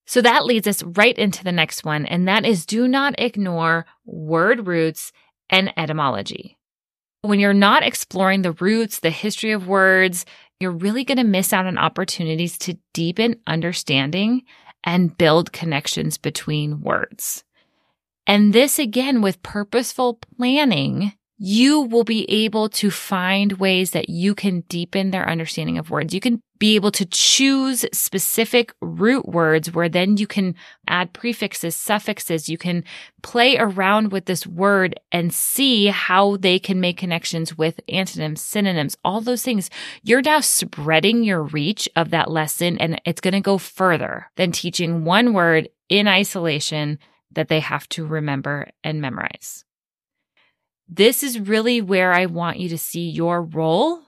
So 0.05 0.21
that 0.21 0.45
leads 0.45 0.67
us 0.67 0.83
right 0.83 1.17
into 1.17 1.43
the 1.43 1.51
next 1.51 1.85
one, 1.85 2.05
and 2.05 2.27
that 2.27 2.45
is 2.45 2.65
do 2.65 2.87
not 2.87 3.15
ignore 3.17 3.85
word 4.03 4.67
roots 4.67 5.13
and 5.49 5.71
etymology. 5.77 6.57
When 7.23 7.39
you're 7.39 7.53
not 7.53 7.83
exploring 7.83 8.41
the 8.41 8.53
roots, 8.53 8.99
the 8.99 9.11
history 9.11 9.51
of 9.51 9.67
words, 9.67 10.25
you're 10.59 10.71
really 10.71 11.03
going 11.03 11.19
to 11.19 11.23
miss 11.23 11.53
out 11.53 11.67
on 11.67 11.77
opportunities 11.77 12.57
to 12.59 12.79
deepen 12.93 13.39
understanding 13.45 14.41
and 14.83 15.15
build 15.15 15.53
connections 15.53 16.17
between 16.17 16.81
words. 16.81 17.43
And 18.25 18.53
this 18.53 18.79
again 18.79 19.21
with 19.21 19.43
purposeful 19.43 20.19
planning 20.37 21.13
you 21.43 21.81
will 21.81 22.03
be 22.03 22.29
able 22.29 22.69
to 22.69 22.91
find 22.91 23.53
ways 23.53 23.91
that 23.91 24.09
you 24.09 24.35
can 24.35 24.59
deepen 24.69 25.09
their 25.09 25.27
understanding 25.27 25.79
of 25.79 25.89
words. 25.89 26.13
You 26.13 26.19
can 26.19 26.43
be 26.59 26.75
able 26.75 26.91
to 26.91 27.05
choose 27.07 27.83
specific 27.91 28.71
root 28.79 29.27
words 29.27 29.73
where 29.73 29.89
then 29.89 30.17
you 30.17 30.27
can 30.27 30.53
add 30.87 31.13
prefixes, 31.13 31.75
suffixes. 31.75 32.47
You 32.47 32.59
can 32.59 32.83
play 33.23 33.57
around 33.57 34.11
with 34.11 34.25
this 34.25 34.45
word 34.45 34.99
and 35.11 35.33
see 35.33 35.87
how 35.87 36.37
they 36.37 36.59
can 36.59 36.79
make 36.79 36.97
connections 36.97 37.57
with 37.57 37.79
antonyms, 37.89 38.39
synonyms, 38.41 38.95
all 39.03 39.19
those 39.19 39.41
things. 39.41 39.71
You're 40.03 40.21
now 40.21 40.41
spreading 40.41 41.23
your 41.23 41.41
reach 41.41 41.89
of 41.95 42.11
that 42.11 42.29
lesson 42.29 42.77
and 42.77 43.01
it's 43.03 43.19
going 43.19 43.33
to 43.33 43.41
go 43.41 43.57
further 43.57 44.29
than 44.35 44.51
teaching 44.51 45.05
one 45.05 45.33
word 45.33 45.69
in 45.89 46.07
isolation 46.07 46.99
that 47.31 47.47
they 47.47 47.61
have 47.61 47.89
to 47.89 48.05
remember 48.05 48.69
and 48.83 49.01
memorize. 49.01 49.65
This 50.93 51.23
is 51.23 51.39
really 51.39 51.79
where 51.79 52.11
I 52.11 52.25
want 52.25 52.59
you 52.59 52.67
to 52.67 52.77
see 52.77 53.09
your 53.09 53.41
role 53.41 54.01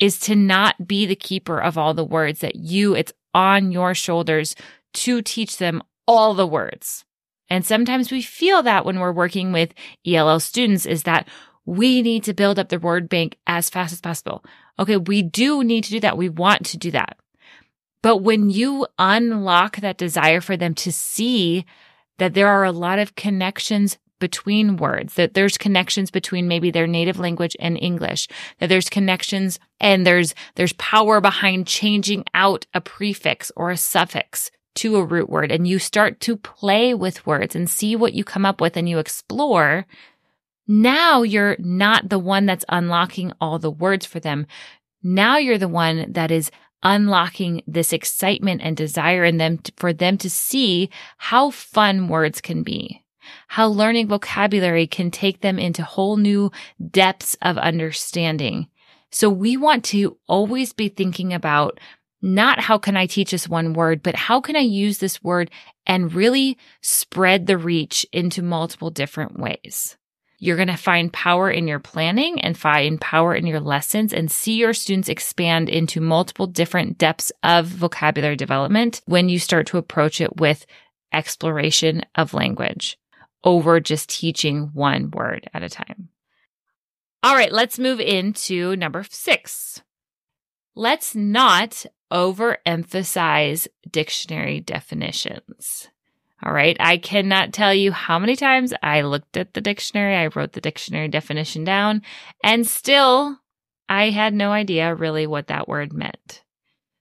is 0.00 0.18
to 0.18 0.34
not 0.34 0.88
be 0.88 1.06
the 1.06 1.14
keeper 1.14 1.62
of 1.62 1.78
all 1.78 1.94
the 1.94 2.04
words 2.04 2.40
that 2.40 2.56
you, 2.56 2.96
it's 2.96 3.12
on 3.32 3.70
your 3.70 3.94
shoulders 3.94 4.56
to 4.94 5.22
teach 5.22 5.58
them 5.58 5.80
all 6.08 6.34
the 6.34 6.46
words. 6.46 7.04
And 7.48 7.64
sometimes 7.64 8.10
we 8.10 8.20
feel 8.20 8.64
that 8.64 8.84
when 8.84 8.98
we're 8.98 9.12
working 9.12 9.52
with 9.52 9.74
ELL 10.04 10.40
students 10.40 10.86
is 10.86 11.04
that 11.04 11.28
we 11.66 12.02
need 12.02 12.24
to 12.24 12.34
build 12.34 12.58
up 12.58 12.68
the 12.68 12.80
word 12.80 13.08
bank 13.08 13.36
as 13.46 13.70
fast 13.70 13.92
as 13.92 14.00
possible. 14.00 14.44
Okay. 14.78 14.96
We 14.96 15.22
do 15.22 15.62
need 15.62 15.84
to 15.84 15.90
do 15.90 16.00
that. 16.00 16.18
We 16.18 16.28
want 16.28 16.66
to 16.66 16.78
do 16.78 16.90
that. 16.90 17.16
But 18.02 18.18
when 18.18 18.50
you 18.50 18.86
unlock 18.98 19.76
that 19.76 19.98
desire 19.98 20.40
for 20.40 20.56
them 20.56 20.74
to 20.74 20.92
see 20.92 21.64
that 22.18 22.34
there 22.34 22.48
are 22.48 22.64
a 22.64 22.72
lot 22.72 22.98
of 22.98 23.14
connections 23.14 23.98
between 24.24 24.78
words, 24.78 25.16
that 25.16 25.34
there's 25.34 25.58
connections 25.58 26.10
between 26.10 26.48
maybe 26.48 26.70
their 26.70 26.86
native 26.86 27.18
language 27.18 27.54
and 27.60 27.76
English, 27.76 28.26
that 28.58 28.70
there's 28.70 28.88
connections 28.88 29.58
and 29.80 30.06
there's, 30.06 30.34
there's 30.54 30.72
power 30.74 31.20
behind 31.20 31.66
changing 31.66 32.24
out 32.32 32.64
a 32.72 32.80
prefix 32.80 33.52
or 33.54 33.70
a 33.70 33.76
suffix 33.76 34.50
to 34.76 34.96
a 34.96 35.04
root 35.04 35.28
word. 35.28 35.52
And 35.52 35.68
you 35.68 35.78
start 35.78 36.20
to 36.20 36.38
play 36.38 36.94
with 36.94 37.26
words 37.26 37.54
and 37.54 37.68
see 37.68 37.96
what 37.96 38.14
you 38.14 38.24
come 38.24 38.46
up 38.46 38.62
with 38.62 38.78
and 38.78 38.88
you 38.88 38.98
explore. 38.98 39.84
Now 40.66 41.20
you're 41.20 41.56
not 41.58 42.08
the 42.08 42.18
one 42.18 42.46
that's 42.46 42.64
unlocking 42.70 43.30
all 43.42 43.58
the 43.58 43.70
words 43.70 44.06
for 44.06 44.20
them. 44.20 44.46
Now 45.02 45.36
you're 45.36 45.58
the 45.58 45.68
one 45.68 46.12
that 46.12 46.30
is 46.30 46.50
unlocking 46.82 47.62
this 47.66 47.92
excitement 47.92 48.62
and 48.64 48.74
desire 48.74 49.22
in 49.22 49.36
them 49.36 49.58
for 49.76 49.92
them 49.92 50.16
to 50.16 50.30
see 50.30 50.88
how 51.18 51.50
fun 51.50 52.08
words 52.08 52.40
can 52.40 52.62
be 52.62 53.03
how 53.48 53.68
learning 53.68 54.08
vocabulary 54.08 54.86
can 54.86 55.10
take 55.10 55.40
them 55.40 55.58
into 55.58 55.82
whole 55.82 56.16
new 56.16 56.50
depths 56.90 57.36
of 57.42 57.58
understanding. 57.58 58.68
So 59.10 59.30
we 59.30 59.56
want 59.56 59.84
to 59.86 60.16
always 60.26 60.72
be 60.72 60.88
thinking 60.88 61.32
about 61.32 61.78
not 62.20 62.58
how 62.58 62.78
can 62.78 62.96
I 62.96 63.06
teach 63.06 63.30
this 63.30 63.48
one 63.48 63.74
word, 63.74 64.02
but 64.02 64.16
how 64.16 64.40
can 64.40 64.56
I 64.56 64.60
use 64.60 64.98
this 64.98 65.22
word 65.22 65.50
and 65.86 66.14
really 66.14 66.58
spread 66.80 67.46
the 67.46 67.58
reach 67.58 68.06
into 68.12 68.42
multiple 68.42 68.90
different 68.90 69.38
ways. 69.38 69.96
You're 70.38 70.56
going 70.56 70.68
to 70.68 70.76
find 70.76 71.12
power 71.12 71.50
in 71.50 71.68
your 71.68 71.78
planning 71.78 72.40
and 72.40 72.56
find 72.58 73.00
power 73.00 73.34
in 73.34 73.46
your 73.46 73.60
lessons 73.60 74.12
and 74.12 74.30
see 74.30 74.54
your 74.54 74.74
students 74.74 75.08
expand 75.08 75.68
into 75.68 76.00
multiple 76.00 76.46
different 76.46 76.98
depths 76.98 77.30
of 77.42 77.66
vocabulary 77.66 78.36
development 78.36 79.00
when 79.06 79.28
you 79.28 79.38
start 79.38 79.66
to 79.68 79.78
approach 79.78 80.20
it 80.20 80.36
with 80.38 80.66
exploration 81.12 82.02
of 82.16 82.34
language 82.34 82.98
over 83.44 83.78
just 83.78 84.08
teaching 84.08 84.70
one 84.72 85.10
word 85.10 85.48
at 85.54 85.62
a 85.62 85.68
time. 85.68 86.08
All 87.22 87.34
right, 87.34 87.52
let's 87.52 87.78
move 87.78 88.00
into 88.00 88.74
number 88.76 89.04
six. 89.08 89.82
Let's 90.74 91.14
not 91.14 91.86
overemphasize 92.12 93.68
dictionary 93.90 94.60
definitions. 94.60 95.88
All 96.44 96.52
right. 96.52 96.76
I 96.78 96.98
cannot 96.98 97.52
tell 97.52 97.72
you 97.72 97.90
how 97.92 98.18
many 98.18 98.36
times 98.36 98.74
I 98.82 99.00
looked 99.00 99.36
at 99.36 99.54
the 99.54 99.62
dictionary. 99.62 100.14
I 100.14 100.26
wrote 100.26 100.52
the 100.52 100.60
dictionary 100.60 101.08
definition 101.08 101.64
down 101.64 102.02
and 102.42 102.66
still 102.66 103.40
I 103.88 104.10
had 104.10 104.34
no 104.34 104.52
idea 104.52 104.94
really 104.94 105.26
what 105.26 105.46
that 105.46 105.68
word 105.68 105.92
meant. 105.92 106.43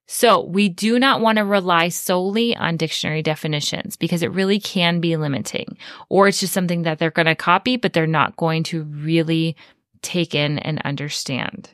So 0.06 0.42
we 0.42 0.68
do 0.70 1.00
not 1.00 1.22
want 1.22 1.38
to 1.38 1.46
rely 1.46 1.90
solely 1.90 2.56
on 2.56 2.78
dictionary 2.78 3.22
definitions 3.22 3.96
because 3.96 4.22
it 4.22 4.32
really 4.32 4.60
can 4.60 5.00
be 5.00 5.16
limiting 5.16 5.78
or 6.10 6.28
it's 6.28 6.42
just 6.42 6.54
something 6.54 6.84
that 6.84 7.00
they're 7.00 7.10
going 7.10 7.26
to 7.26 7.36
copy, 7.36 7.78
but 7.78 7.94
they're 7.94 8.06
not 8.06 8.36
going 8.36 8.64
to 8.64 8.84
really 8.84 9.56
take 10.02 10.36
in 10.36 10.60
and 10.60 10.82
understand. 10.84 11.70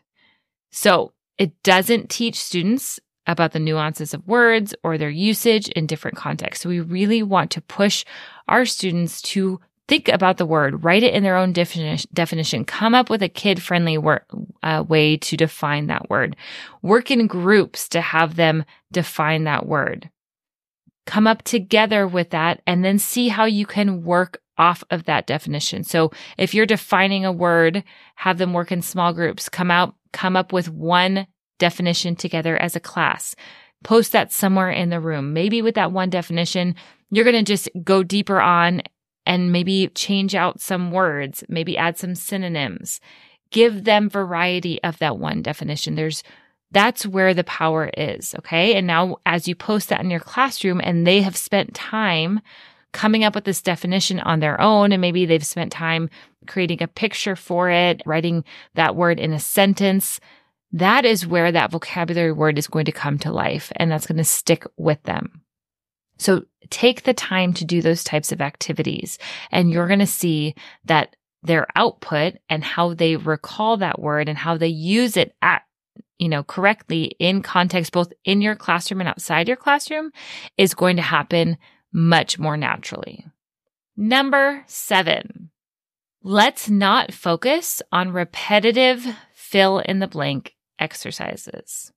So 0.72 1.14
it 1.38 1.62
doesn't 1.64 2.10
teach 2.10 2.36
students 2.36 3.00
about 3.26 3.52
the 3.52 3.60
nuances 3.60 4.14
of 4.14 4.28
words 4.28 4.74
or 4.84 4.98
their 4.98 5.10
usage 5.10 5.68
in 5.70 5.86
different 5.86 6.18
contexts. 6.18 6.64
So 6.64 6.70
we 6.70 6.80
really 6.80 7.24
want 7.24 7.52
to 7.52 7.62
push 7.62 8.06
our 8.48 8.66
students 8.66 9.22
to 9.24 9.60
think 9.89 10.08
about 10.08 10.38
the 10.38 10.46
word, 10.46 10.86
write 10.86 11.03
it 11.03 11.15
in 11.15 11.24
their 11.24 11.36
own 11.36 11.51
definition, 11.51 12.63
come 12.63 12.93
up 12.93 13.10
with 13.10 13.24
a 13.24 13.27
kid 13.27 13.62
friendly 13.62 13.98
wor- 13.98 14.25
uh, 14.62 14.86
way 14.88 15.17
to 15.17 15.36
define 15.36 15.88
that 15.88 16.10
word, 16.10 16.36
work 16.84 17.10
in 17.10 17.25
groups 17.27 17.89
to 17.89 18.00
have 18.00 18.36
them 18.36 18.63
define 18.91 19.46
that 19.46 19.65
word, 19.65 20.10
come 21.08 21.25
up 21.25 21.41
together 21.41 22.08
with 22.08 22.29
that 22.29 22.62
and 22.67 22.86
then 22.86 23.00
see 23.00 23.29
how 23.29 23.46
you 23.46 23.65
can 23.65 24.03
work 24.03 24.41
off 24.60 24.84
of 24.91 25.05
that 25.05 25.25
definition. 25.25 25.84
So 25.84 26.12
if 26.38 26.53
you're 26.53 26.67
defining 26.67 27.25
a 27.25 27.31
word, 27.31 27.84
have 28.15 28.38
them 28.38 28.53
work 28.53 28.72
in 28.72 28.84
small 28.84 29.12
groups, 29.12 29.50
come 29.50 29.72
out, 29.72 29.96
come 30.13 30.38
up 30.38 30.53
with 30.53 30.69
one 30.69 31.25
definition 31.58 32.15
together 32.15 32.58
as 32.58 32.75
a 32.75 32.79
class. 32.79 33.36
Post 33.84 34.12
that 34.12 34.31
somewhere 34.31 34.69
in 34.69 34.89
the 34.89 35.00
room. 35.00 35.34
Maybe 35.34 35.62
with 35.62 35.75
that 35.75 35.91
one 35.91 36.10
definition, 36.10 36.75
you're 37.10 37.25
going 37.25 37.43
to 37.43 37.51
just 37.51 37.69
go 37.84 38.03
deeper 38.03 38.39
on 38.39 38.81
and 39.26 39.52
maybe 39.52 39.88
change 39.90 40.36
out 40.36 40.60
some 40.60 40.92
words, 40.92 41.44
maybe 41.48 41.78
add 41.78 41.98
some 41.98 42.16
synonyms. 42.16 43.00
Give 43.52 43.84
them 43.84 44.10
variety 44.10 44.82
of 44.84 45.00
that 45.00 45.18
one 45.18 45.42
definition. 45.42 45.96
There's 45.96 46.24
that's 46.72 47.06
where 47.06 47.34
the 47.34 47.44
power 47.44 47.90
is. 47.98 48.36
Okay. 48.36 48.76
And 48.76 48.86
now 48.86 49.18
as 49.26 49.48
you 49.48 49.56
post 49.56 49.90
that 49.90 50.02
in 50.02 50.12
your 50.12 50.20
classroom 50.20 50.80
and 50.84 51.06
they 51.06 51.22
have 51.22 51.36
spent 51.36 51.74
time 51.74 52.42
coming 52.92 53.24
up 53.24 53.36
with 53.36 53.44
this 53.44 53.62
definition 53.62 54.20
on 54.20 54.40
their 54.40 54.60
own, 54.60 54.92
and 54.92 55.02
maybe 55.02 55.26
they've 55.26 55.46
spent 55.46 55.72
time 55.72 56.10
creating 56.48 56.82
a 56.82 56.88
picture 56.88 57.36
for 57.36 57.70
it, 57.70 58.02
writing 58.06 58.44
that 58.76 58.96
word 58.96 59.20
in 59.20 59.32
a 59.34 59.40
sentence, 59.40 60.20
that 60.72 61.06
is 61.06 61.28
where 61.28 61.52
that 61.52 61.72
vocabulary 61.72 62.32
word 62.32 62.58
is 62.58 62.68
going 62.68 62.86
to 62.86 62.92
come 62.92 63.18
to 63.20 63.32
life 63.32 63.72
and 63.76 63.92
that's 63.92 64.08
going 64.08 64.18
to 64.18 64.24
stick 64.24 64.66
with 64.78 65.02
them. 65.04 65.42
So 66.20 66.44
take 66.70 67.04
the 67.04 67.14
time 67.14 67.54
to 67.54 67.66
do 67.66 67.82
those 67.82 68.04
types 68.04 68.32
of 68.32 68.42
activities 68.42 69.18
and 69.52 69.72
you're 69.72 69.88
going 69.88 70.00
to 70.00 70.06
see 70.06 70.54
that 70.86 71.16
their 71.42 71.66
output 71.76 72.36
and 72.50 72.64
how 72.64 72.94
they 72.94 73.16
recall 73.16 73.78
that 73.78 74.00
word 74.00 74.30
and 74.30 74.38
how 74.38 74.58
they 74.58 74.68
use 74.68 75.18
it 75.18 75.34
at 75.42 75.64
you 76.20 76.28
know, 76.28 76.44
correctly 76.44 77.16
in 77.18 77.42
context, 77.42 77.94
both 77.94 78.12
in 78.26 78.42
your 78.42 78.56
classroom 78.56 79.00
and 79.00 79.10
outside 79.10 79.48
your 79.48 79.58
classroom 79.58 80.12
is 80.58 80.74
going 80.74 80.98
to 80.98 81.02
happen 81.02 81.58
much 81.94 82.38
more 82.38 82.58
naturally. 82.58 83.26
Number 83.96 84.64
seven, 84.68 85.50
let's 86.22 86.70
not 86.70 87.14
focus 87.14 87.82
on 87.92 88.12
repetitive 88.12 89.06
fill 89.34 89.80
in 89.80 90.00
the 90.00 90.08
blank 90.08 90.56
exercises. 90.78 91.92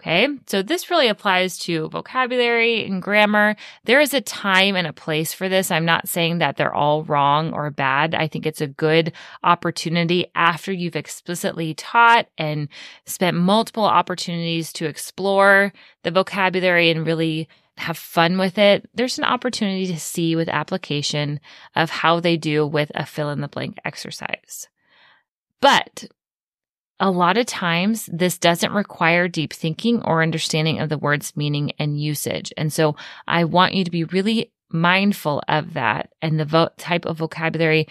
Okay. 0.00 0.28
So 0.46 0.62
this 0.62 0.88
really 0.88 1.08
applies 1.08 1.58
to 1.58 1.90
vocabulary 1.90 2.86
and 2.86 3.02
grammar. 3.02 3.54
There 3.84 4.00
is 4.00 4.14
a 4.14 4.22
time 4.22 4.74
and 4.74 4.86
a 4.86 4.94
place 4.94 5.34
for 5.34 5.46
this. 5.46 5.70
I'm 5.70 5.84
not 5.84 6.08
saying 6.08 6.38
that 6.38 6.56
they're 6.56 6.72
all 6.72 7.04
wrong 7.04 7.52
or 7.52 7.70
bad. 7.70 8.14
I 8.14 8.26
think 8.26 8.46
it's 8.46 8.62
a 8.62 8.66
good 8.66 9.12
opportunity 9.42 10.24
after 10.34 10.72
you've 10.72 10.96
explicitly 10.96 11.74
taught 11.74 12.28
and 12.38 12.68
spent 13.04 13.36
multiple 13.36 13.84
opportunities 13.84 14.72
to 14.72 14.86
explore 14.86 15.70
the 16.02 16.10
vocabulary 16.10 16.88
and 16.88 17.06
really 17.06 17.46
have 17.76 17.98
fun 17.98 18.38
with 18.38 18.56
it. 18.56 18.88
There's 18.94 19.18
an 19.18 19.24
opportunity 19.24 19.86
to 19.88 20.00
see 20.00 20.34
with 20.34 20.48
application 20.48 21.40
of 21.76 21.90
how 21.90 22.20
they 22.20 22.38
do 22.38 22.66
with 22.66 22.90
a 22.94 23.04
fill 23.04 23.28
in 23.28 23.42
the 23.42 23.48
blank 23.48 23.76
exercise. 23.84 24.66
But 25.60 26.06
a 27.00 27.10
lot 27.10 27.38
of 27.38 27.46
times, 27.46 28.08
this 28.12 28.38
doesn't 28.38 28.72
require 28.72 29.26
deep 29.26 29.52
thinking 29.52 30.02
or 30.02 30.22
understanding 30.22 30.78
of 30.78 30.90
the 30.90 30.98
word's 30.98 31.34
meaning 31.34 31.72
and 31.78 32.00
usage. 32.00 32.52
And 32.56 32.72
so 32.72 32.94
I 33.26 33.44
want 33.44 33.74
you 33.74 33.84
to 33.84 33.90
be 33.90 34.04
really 34.04 34.52
mindful 34.68 35.42
of 35.48 35.72
that 35.74 36.12
and 36.20 36.38
the 36.38 36.44
vo- 36.44 36.68
type 36.76 37.06
of 37.06 37.18
vocabulary 37.18 37.88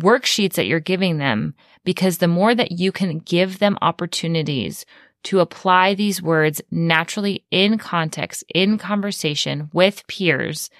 worksheets 0.00 0.54
that 0.54 0.66
you're 0.66 0.80
giving 0.80 1.18
them, 1.18 1.54
because 1.84 2.18
the 2.18 2.28
more 2.28 2.54
that 2.54 2.72
you 2.72 2.92
can 2.92 3.18
give 3.18 3.58
them 3.58 3.76
opportunities 3.82 4.86
to 5.24 5.40
apply 5.40 5.94
these 5.94 6.22
words 6.22 6.62
naturally 6.70 7.44
in 7.50 7.78
context, 7.78 8.44
in 8.54 8.78
conversation 8.78 9.70
with 9.72 10.06
peers, 10.06 10.70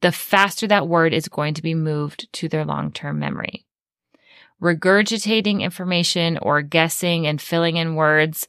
the 0.00 0.12
faster 0.12 0.66
that 0.66 0.88
word 0.88 1.12
is 1.12 1.28
going 1.28 1.54
to 1.54 1.62
be 1.62 1.74
moved 1.74 2.32
to 2.32 2.48
their 2.48 2.64
long-term 2.64 3.18
memory 3.18 3.64
regurgitating 4.62 5.60
information 5.60 6.38
or 6.38 6.62
guessing 6.62 7.26
and 7.26 7.40
filling 7.40 7.76
in 7.76 7.96
words 7.96 8.46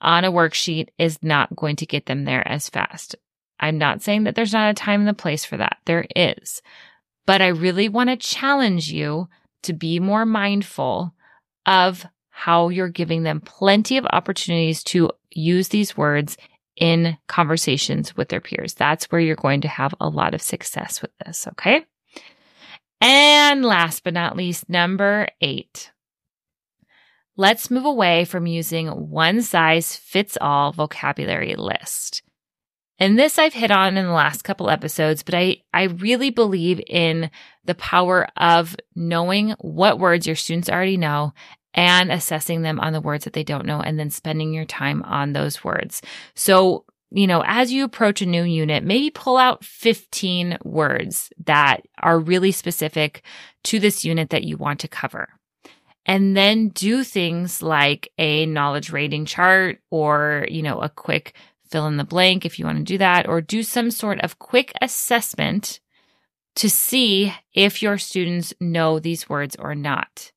on 0.00 0.24
a 0.24 0.32
worksheet 0.32 0.88
is 0.98 1.22
not 1.22 1.54
going 1.54 1.76
to 1.76 1.86
get 1.86 2.06
them 2.06 2.24
there 2.24 2.46
as 2.46 2.68
fast. 2.68 3.14
I'm 3.60 3.78
not 3.78 4.02
saying 4.02 4.24
that 4.24 4.34
there's 4.34 4.52
not 4.52 4.70
a 4.70 4.74
time 4.74 5.00
and 5.00 5.10
a 5.10 5.14
place 5.14 5.44
for 5.44 5.56
that. 5.56 5.78
There 5.86 6.04
is. 6.16 6.60
But 7.26 7.40
I 7.40 7.48
really 7.48 7.88
want 7.88 8.10
to 8.10 8.16
challenge 8.16 8.90
you 8.90 9.28
to 9.62 9.72
be 9.72 10.00
more 10.00 10.26
mindful 10.26 11.14
of 11.64 12.04
how 12.30 12.68
you're 12.70 12.88
giving 12.88 13.22
them 13.22 13.40
plenty 13.40 13.96
of 13.96 14.06
opportunities 14.06 14.82
to 14.82 15.10
use 15.30 15.68
these 15.68 15.96
words 15.96 16.36
in 16.76 17.16
conversations 17.28 18.16
with 18.16 18.28
their 18.30 18.40
peers. 18.40 18.74
That's 18.74 19.04
where 19.04 19.20
you're 19.20 19.36
going 19.36 19.60
to 19.60 19.68
have 19.68 19.94
a 20.00 20.08
lot 20.08 20.34
of 20.34 20.42
success 20.42 21.00
with 21.00 21.12
this. 21.24 21.46
Okay. 21.46 21.84
And 23.02 23.64
last 23.64 24.04
but 24.04 24.14
not 24.14 24.36
least, 24.36 24.68
number 24.68 25.26
eight. 25.40 25.90
Let's 27.36 27.68
move 27.68 27.84
away 27.84 28.24
from 28.24 28.46
using 28.46 28.86
one 29.10 29.42
size 29.42 29.96
fits 29.96 30.38
all 30.40 30.70
vocabulary 30.70 31.56
list. 31.56 32.22
And 33.00 33.18
this 33.18 33.40
I've 33.40 33.54
hit 33.54 33.72
on 33.72 33.96
in 33.96 34.06
the 34.06 34.12
last 34.12 34.44
couple 34.44 34.70
episodes, 34.70 35.24
but 35.24 35.34
I, 35.34 35.62
I 35.74 35.84
really 35.84 36.30
believe 36.30 36.80
in 36.86 37.32
the 37.64 37.74
power 37.74 38.28
of 38.36 38.76
knowing 38.94 39.56
what 39.58 39.98
words 39.98 40.24
your 40.24 40.36
students 40.36 40.70
already 40.70 40.96
know 40.96 41.34
and 41.74 42.12
assessing 42.12 42.62
them 42.62 42.78
on 42.78 42.92
the 42.92 43.00
words 43.00 43.24
that 43.24 43.32
they 43.32 43.42
don't 43.42 43.66
know 43.66 43.80
and 43.80 43.98
then 43.98 44.10
spending 44.10 44.54
your 44.54 44.66
time 44.66 45.02
on 45.02 45.32
those 45.32 45.64
words. 45.64 46.02
So 46.36 46.84
you 47.14 47.26
know, 47.26 47.42
as 47.46 47.72
you 47.72 47.84
approach 47.84 48.22
a 48.22 48.26
new 48.26 48.42
unit, 48.42 48.84
maybe 48.84 49.10
pull 49.10 49.36
out 49.36 49.64
15 49.64 50.58
words 50.64 51.30
that 51.44 51.82
are 52.00 52.18
really 52.18 52.52
specific 52.52 53.22
to 53.64 53.78
this 53.78 54.04
unit 54.04 54.30
that 54.30 54.44
you 54.44 54.56
want 54.56 54.80
to 54.80 54.88
cover. 54.88 55.28
And 56.04 56.36
then 56.36 56.68
do 56.70 57.04
things 57.04 57.62
like 57.62 58.10
a 58.18 58.46
knowledge 58.46 58.90
rating 58.90 59.24
chart 59.24 59.78
or, 59.90 60.46
you 60.50 60.62
know, 60.62 60.80
a 60.80 60.88
quick 60.88 61.34
fill 61.70 61.86
in 61.86 61.96
the 61.96 62.04
blank 62.04 62.44
if 62.44 62.58
you 62.58 62.64
want 62.64 62.78
to 62.78 62.84
do 62.84 62.98
that, 62.98 63.28
or 63.28 63.40
do 63.40 63.62
some 63.62 63.90
sort 63.90 64.20
of 64.20 64.38
quick 64.38 64.72
assessment 64.82 65.80
to 66.56 66.68
see 66.68 67.32
if 67.54 67.82
your 67.82 67.98
students 67.98 68.52
know 68.60 68.98
these 68.98 69.28
words 69.28 69.56
or 69.58 69.74
not. 69.74 70.32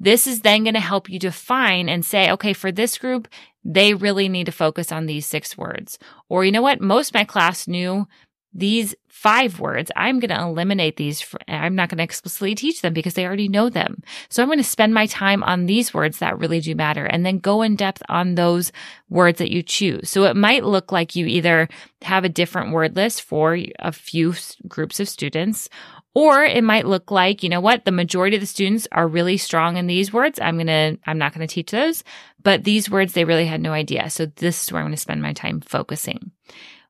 This 0.00 0.26
is 0.26 0.40
then 0.40 0.64
going 0.64 0.74
to 0.74 0.80
help 0.80 1.08
you 1.08 1.20
define 1.20 1.88
and 1.88 2.04
say, 2.04 2.32
okay, 2.32 2.52
for 2.52 2.72
this 2.72 2.98
group, 2.98 3.28
they 3.64 3.94
really 3.94 4.28
need 4.28 4.46
to 4.46 4.52
focus 4.52 4.90
on 4.92 5.06
these 5.06 5.26
six 5.26 5.56
words. 5.56 5.98
Or 6.28 6.44
you 6.44 6.52
know 6.52 6.62
what? 6.62 6.80
Most 6.80 7.14
my 7.14 7.24
class 7.24 7.68
knew 7.68 8.06
these 8.54 8.94
five 9.08 9.60
words. 9.60 9.90
I'm 9.96 10.20
going 10.20 10.30
to 10.30 10.42
eliminate 10.42 10.96
these. 10.96 11.24
I'm 11.48 11.74
not 11.74 11.88
going 11.88 11.98
to 11.98 12.04
explicitly 12.04 12.54
teach 12.54 12.82
them 12.82 12.92
because 12.92 13.14
they 13.14 13.24
already 13.24 13.48
know 13.48 13.68
them. 13.70 14.02
So 14.28 14.42
I'm 14.42 14.48
going 14.48 14.58
to 14.58 14.64
spend 14.64 14.92
my 14.92 15.06
time 15.06 15.42
on 15.44 15.66
these 15.66 15.94
words 15.94 16.18
that 16.18 16.38
really 16.38 16.60
do 16.60 16.74
matter 16.74 17.06
and 17.06 17.24
then 17.24 17.38
go 17.38 17.62
in 17.62 17.76
depth 17.76 18.02
on 18.08 18.34
those 18.34 18.72
words 19.08 19.38
that 19.38 19.50
you 19.50 19.62
choose. 19.62 20.10
So 20.10 20.24
it 20.24 20.36
might 20.36 20.64
look 20.64 20.92
like 20.92 21.16
you 21.16 21.26
either 21.26 21.68
have 22.02 22.24
a 22.24 22.28
different 22.28 22.72
word 22.72 22.96
list 22.96 23.22
for 23.22 23.58
a 23.78 23.92
few 23.92 24.34
groups 24.68 25.00
of 25.00 25.08
students 25.08 25.68
or 26.14 26.44
it 26.44 26.62
might 26.62 26.86
look 26.86 27.10
like, 27.10 27.42
you 27.42 27.48
know 27.48 27.60
what? 27.60 27.84
The 27.84 27.90
majority 27.90 28.36
of 28.36 28.42
the 28.42 28.46
students 28.46 28.86
are 28.92 29.08
really 29.08 29.36
strong 29.36 29.76
in 29.76 29.86
these 29.86 30.12
words. 30.12 30.38
I'm 30.40 30.56
going 30.56 30.66
to, 30.66 30.98
I'm 31.06 31.18
not 31.18 31.34
going 31.34 31.46
to 31.46 31.52
teach 31.52 31.70
those, 31.70 32.04
but 32.42 32.64
these 32.64 32.90
words, 32.90 33.12
they 33.12 33.24
really 33.24 33.46
had 33.46 33.60
no 33.60 33.72
idea. 33.72 34.10
So 34.10 34.26
this 34.26 34.62
is 34.62 34.72
where 34.72 34.80
I'm 34.80 34.86
going 34.86 34.94
to 34.94 35.00
spend 35.00 35.22
my 35.22 35.32
time 35.32 35.60
focusing. 35.60 36.32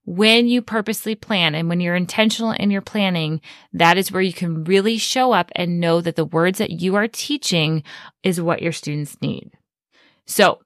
When 0.04 0.48
you 0.48 0.62
purposely 0.62 1.14
plan 1.14 1.54
and 1.54 1.68
when 1.68 1.80
you're 1.80 1.94
intentional 1.94 2.50
in 2.50 2.72
your 2.72 2.82
planning, 2.82 3.40
that 3.72 3.96
is 3.96 4.10
where 4.10 4.22
you 4.22 4.32
can 4.32 4.64
really 4.64 4.98
show 4.98 5.30
up 5.30 5.52
and 5.54 5.78
know 5.78 6.00
that 6.00 6.16
the 6.16 6.24
words 6.24 6.58
that 6.58 6.70
you 6.70 6.96
are 6.96 7.06
teaching 7.06 7.84
is 8.24 8.40
what 8.40 8.62
your 8.62 8.72
students 8.72 9.16
need. 9.22 9.52
So 10.26 10.60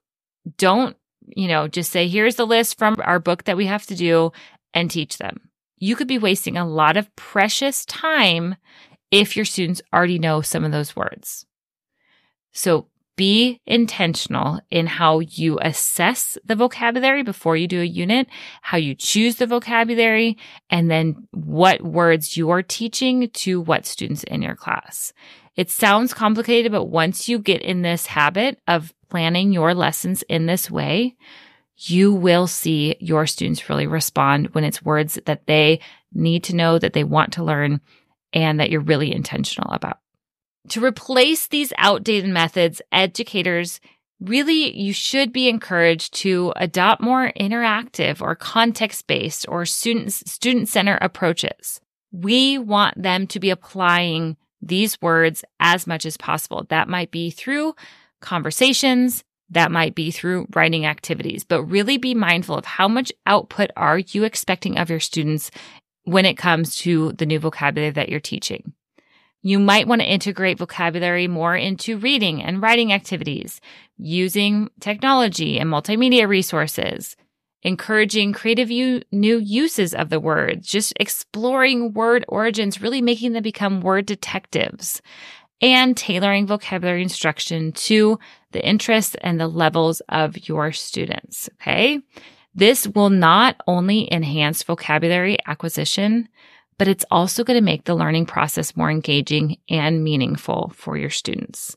don't, 0.57 0.97
you 1.27 1.47
know, 1.47 1.67
just 1.67 1.91
say, 1.91 2.07
here's 2.07 2.37
the 2.37 2.47
list 2.47 2.79
from 2.79 2.95
our 3.03 3.19
book 3.19 3.43
that 3.43 3.57
we 3.57 3.67
have 3.67 3.85
to 3.87 3.95
do 3.95 4.31
and 4.73 4.89
teach 4.89 5.19
them 5.19 5.47
you 5.77 5.95
could 5.95 6.07
be 6.07 6.17
wasting 6.17 6.57
a 6.57 6.67
lot 6.67 6.97
of 6.97 7.13
precious 7.15 7.85
time 7.85 8.55
if 9.11 9.35
your 9.35 9.45
students 9.45 9.81
already 9.93 10.19
know 10.19 10.41
some 10.41 10.63
of 10.63 10.71
those 10.71 10.95
words. 10.95 11.45
So 12.51 12.87
be 13.15 13.59
intentional 13.65 14.59
in 14.69 14.85
how 14.85 15.19
you 15.19 15.57
assess 15.61 16.37
the 16.45 16.55
vocabulary 16.55 17.23
before 17.23 17.57
you 17.57 17.67
do 17.67 17.81
a 17.81 17.85
unit, 17.85 18.27
how 18.61 18.77
you 18.77 18.93
choose 18.93 19.37
the 19.37 19.47
vocabulary, 19.47 20.37
and 20.69 20.89
then 20.89 21.27
what 21.31 21.81
words 21.81 22.37
you're 22.37 22.61
teaching 22.61 23.29
to 23.31 23.59
what 23.59 23.87
students 23.87 24.23
in 24.23 24.43
your 24.43 24.55
class. 24.55 25.13
It 25.55 25.71
sounds 25.71 26.13
complicated, 26.13 26.71
but 26.71 26.85
once 26.85 27.27
you 27.27 27.39
get 27.39 27.63
in 27.63 27.81
this 27.81 28.05
habit 28.05 28.59
of 28.67 28.93
planning 29.09 29.51
your 29.51 29.73
lessons 29.73 30.23
in 30.29 30.45
this 30.45 30.69
way, 30.69 31.15
you 31.77 32.11
will 32.11 32.47
see 32.47 32.95
your 32.99 33.27
students 33.27 33.69
really 33.69 33.87
respond 33.87 34.47
when 34.53 34.63
it's 34.63 34.83
words 34.83 35.19
that 35.25 35.45
they 35.45 35.79
need 36.13 36.43
to 36.45 36.55
know, 36.55 36.79
that 36.79 36.93
they 36.93 37.03
want 37.03 37.33
to 37.33 37.43
learn, 37.43 37.81
and 38.33 38.59
that 38.59 38.69
you're 38.69 38.81
really 38.81 39.13
intentional 39.13 39.71
about. 39.71 39.99
To 40.69 40.83
replace 40.83 41.47
these 41.47 41.71
outdated 41.77 42.29
methods, 42.29 42.81
educators 42.91 43.79
really, 44.19 44.75
you 44.77 44.91
should 44.91 45.31
be 45.31 45.47
encouraged 45.47 46.13
to 46.15 46.51
adopt 46.55 47.01
more 47.01 47.31
interactive 47.39 48.21
or 48.21 48.35
context 48.35 49.05
based 49.07 49.45
or 49.47 49.65
student, 49.65 50.11
student 50.11 50.75
approaches. 51.01 51.79
We 52.11 52.57
want 52.57 53.01
them 53.01 53.27
to 53.27 53.39
be 53.39 53.51
applying 53.51 54.37
these 54.61 54.99
words 55.01 55.43
as 55.59 55.85
much 55.85 56.05
as 56.05 56.17
possible. 56.17 56.65
That 56.69 56.89
might 56.89 57.11
be 57.11 57.29
through 57.29 57.75
conversations, 58.21 59.23
that 59.49 59.71
might 59.71 59.95
be 59.95 60.11
through 60.11 60.47
writing 60.53 60.85
activities, 60.85 61.43
but 61.43 61.63
really 61.63 61.97
be 61.97 62.13
mindful 62.13 62.55
of 62.55 62.65
how 62.65 62.87
much 62.87 63.11
output 63.25 63.71
are 63.77 63.99
you 63.99 64.23
expecting 64.23 64.77
of 64.77 64.89
your 64.89 64.99
students 64.99 65.51
when 66.03 66.25
it 66.25 66.37
comes 66.37 66.75
to 66.77 67.13
the 67.13 67.25
new 67.25 67.39
vocabulary 67.39 67.91
that 67.91 68.09
you're 68.09 68.19
teaching. 68.19 68.73
You 69.41 69.59
might 69.59 69.87
want 69.87 70.01
to 70.01 70.07
integrate 70.07 70.57
vocabulary 70.57 71.27
more 71.27 71.55
into 71.55 71.97
reading 71.97 72.43
and 72.43 72.61
writing 72.61 72.91
activities, 72.91 73.61
using 73.97 74.69
technology 74.79 75.59
and 75.59 75.69
multimedia 75.69 76.27
resources, 76.27 77.15
encouraging 77.61 78.33
creative 78.33 78.69
u- 78.69 79.01
new 79.11 79.37
uses 79.37 79.93
of 79.93 80.09
the 80.09 80.19
words, 80.19 80.67
just 80.67 80.93
exploring 80.99 81.93
word 81.93 82.25
origins, 82.27 82.81
really 82.81 83.01
making 83.01 83.33
them 83.33 83.43
become 83.43 83.81
word 83.81 84.05
detectives 84.05 85.01
and 85.61 85.95
tailoring 85.97 86.47
vocabulary 86.47 87.01
instruction 87.01 87.71
to 87.73 88.19
the 88.51 88.65
interests 88.65 89.15
and 89.21 89.39
the 89.39 89.47
levels 89.47 90.01
of 90.09 90.47
your 90.47 90.71
students. 90.71 91.49
Okay. 91.61 92.01
This 92.53 92.87
will 92.87 93.11
not 93.11 93.61
only 93.67 94.11
enhance 94.11 94.63
vocabulary 94.63 95.37
acquisition, 95.45 96.27
but 96.77 96.87
it's 96.87 97.05
also 97.11 97.43
going 97.43 97.57
to 97.57 97.63
make 97.63 97.85
the 97.85 97.95
learning 97.95 98.25
process 98.25 98.75
more 98.75 98.89
engaging 98.89 99.57
and 99.69 100.03
meaningful 100.03 100.71
for 100.75 100.97
your 100.97 101.09
students. 101.09 101.75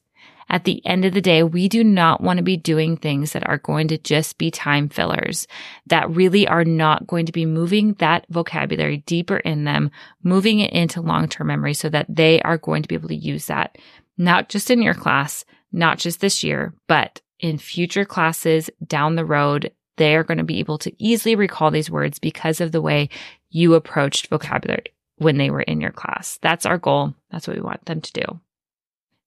At 0.50 0.64
the 0.64 0.84
end 0.84 1.04
of 1.04 1.14
the 1.14 1.20
day, 1.20 1.44
we 1.44 1.68
do 1.68 1.84
not 1.84 2.20
want 2.20 2.38
to 2.38 2.42
be 2.42 2.56
doing 2.56 2.96
things 2.96 3.32
that 3.32 3.46
are 3.48 3.58
going 3.58 3.88
to 3.88 3.98
just 3.98 4.36
be 4.36 4.50
time 4.50 4.88
fillers 4.88 5.46
that 5.86 6.10
really 6.10 6.46
are 6.46 6.64
not 6.64 7.06
going 7.06 7.26
to 7.26 7.32
be 7.32 7.46
moving 7.46 7.94
that 7.94 8.26
vocabulary 8.28 8.98
deeper 9.06 9.36
in 9.36 9.64
them, 9.64 9.90
moving 10.24 10.58
it 10.58 10.72
into 10.72 11.00
long-term 11.00 11.46
memory 11.46 11.72
so 11.72 11.88
that 11.88 12.06
they 12.08 12.42
are 12.42 12.58
going 12.58 12.82
to 12.82 12.88
be 12.88 12.96
able 12.96 13.08
to 13.08 13.14
use 13.14 13.46
that 13.46 13.78
not 14.18 14.50
just 14.50 14.70
in 14.70 14.82
your 14.82 14.94
class, 14.94 15.44
not 15.72 15.98
just 15.98 16.20
this 16.20 16.44
year, 16.44 16.74
but 16.86 17.22
in 17.38 17.56
future 17.56 18.04
classes 18.04 18.68
down 18.86 19.16
the 19.16 19.24
road. 19.24 19.72
They 19.96 20.14
are 20.14 20.24
going 20.24 20.38
to 20.38 20.44
be 20.44 20.58
able 20.58 20.78
to 20.78 20.92
easily 21.02 21.34
recall 21.36 21.70
these 21.70 21.90
words 21.90 22.18
because 22.18 22.60
of 22.60 22.70
the 22.70 22.82
way 22.82 23.08
you 23.50 23.74
approached 23.74 24.28
vocabulary 24.28 24.84
when 25.16 25.38
they 25.38 25.50
were 25.50 25.62
in 25.62 25.80
your 25.80 25.90
class. 25.90 26.38
That's 26.42 26.66
our 26.66 26.78
goal. 26.78 27.14
That's 27.30 27.48
what 27.48 27.56
we 27.56 27.62
want 27.62 27.84
them 27.86 28.00
to 28.00 28.12
do. 28.12 28.40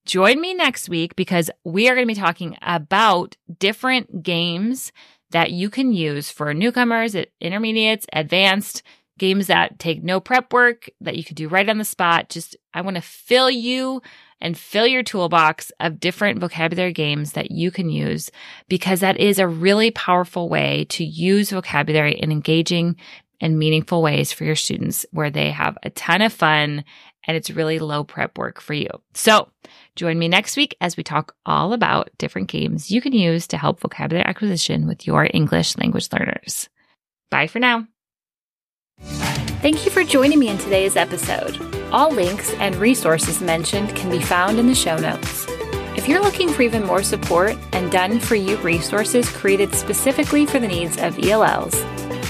Join 0.05 0.41
me 0.41 0.53
next 0.53 0.89
week 0.89 1.15
because 1.15 1.49
we 1.63 1.87
are 1.87 1.95
going 1.95 2.07
to 2.07 2.13
be 2.13 2.19
talking 2.19 2.57
about 2.61 3.37
different 3.59 4.21
games 4.23 4.91
that 5.31 5.51
you 5.51 5.69
can 5.69 5.93
use 5.93 6.29
for 6.29 6.53
newcomers, 6.53 7.15
intermediates, 7.39 8.05
advanced 8.13 8.83
games 9.17 9.47
that 9.47 9.79
take 9.79 10.03
no 10.03 10.19
prep 10.19 10.51
work 10.51 10.89
that 10.99 11.15
you 11.15 11.23
can 11.23 11.35
do 11.35 11.47
right 11.47 11.69
on 11.69 11.77
the 11.77 11.85
spot. 11.85 12.29
Just, 12.29 12.55
I 12.73 12.81
want 12.81 12.95
to 12.95 13.01
fill 13.01 13.49
you 13.49 14.01
and 14.41 14.57
fill 14.57 14.85
your 14.85 15.03
toolbox 15.03 15.71
of 15.79 15.99
different 15.99 16.39
vocabulary 16.39 16.91
games 16.91 17.31
that 17.31 17.49
you 17.49 17.71
can 17.71 17.89
use 17.89 18.29
because 18.67 18.99
that 18.99 19.17
is 19.17 19.39
a 19.39 19.47
really 19.47 19.89
powerful 19.91 20.49
way 20.49 20.85
to 20.89 21.05
use 21.05 21.51
vocabulary 21.51 22.13
in 22.13 22.31
engaging 22.31 22.97
and 23.43 23.59
meaningful 23.59 24.01
ways 24.01 24.31
for 24.31 24.45
your 24.45 24.55
students 24.55 25.05
where 25.11 25.29
they 25.29 25.51
have 25.51 25.77
a 25.83 25.89
ton 25.89 26.21
of 26.21 26.31
fun 26.31 26.83
and 27.27 27.37
it's 27.37 27.51
really 27.51 27.77
low 27.77 28.03
prep 28.03 28.37
work 28.37 28.59
for 28.61 28.73
you. 28.73 28.89
So 29.13 29.49
join 29.95 30.17
me 30.17 30.27
next 30.27 30.55
week 30.55 30.75
as 30.81 30.97
we 30.97 31.03
talk 31.03 31.35
all 31.45 31.73
about 31.73 32.09
different 32.17 32.47
games 32.47 32.89
you 32.89 33.01
can 33.01 33.13
use 33.13 33.45
to 33.47 33.57
help 33.57 33.81
vocabulary 33.81 34.25
acquisition 34.25 34.87
with 34.87 35.05
your 35.05 35.29
English 35.33 35.77
language 35.77 36.07
learners. 36.11 36.69
Bye 37.29 37.47
for 37.47 37.59
now. 37.59 37.85
Thank 39.61 39.85
you 39.85 39.91
for 39.91 40.03
joining 40.03 40.39
me 40.39 40.47
in 40.47 40.57
today's 40.57 40.95
episode. 40.95 41.59
All 41.91 42.11
links 42.11 42.53
and 42.55 42.75
resources 42.77 43.41
mentioned 43.41 43.95
can 43.95 44.09
be 44.09 44.21
found 44.21 44.57
in 44.57 44.67
the 44.67 44.75
show 44.75 44.97
notes. 44.97 45.45
If 45.95 46.07
you're 46.07 46.23
looking 46.23 46.49
for 46.49 46.63
even 46.63 46.85
more 46.85 47.03
support 47.03 47.55
and 47.71 47.91
done 47.91 48.19
for 48.19 48.35
you 48.35 48.57
resources 48.57 49.29
created 49.29 49.73
specifically 49.75 50.45
for 50.45 50.59
the 50.59 50.67
needs 50.67 50.97
of 50.97 51.19
ELLs, 51.19 51.75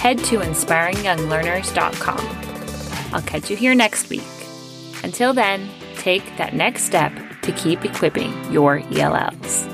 head 0.04 0.18
to 0.18 0.40
inspiringyounglearners.com. 0.40 3.14
I'll 3.14 3.22
catch 3.22 3.50
you 3.50 3.56
here 3.56 3.74
next 3.74 4.10
week. 4.10 4.22
Until 5.02 5.32
then, 5.32 5.70
take 5.96 6.26
that 6.36 6.54
next 6.54 6.84
step 6.84 7.14
to 7.44 7.54
keep 7.54 7.86
equipping 7.86 8.34
your 8.52 8.80
ELLs. 8.92 9.66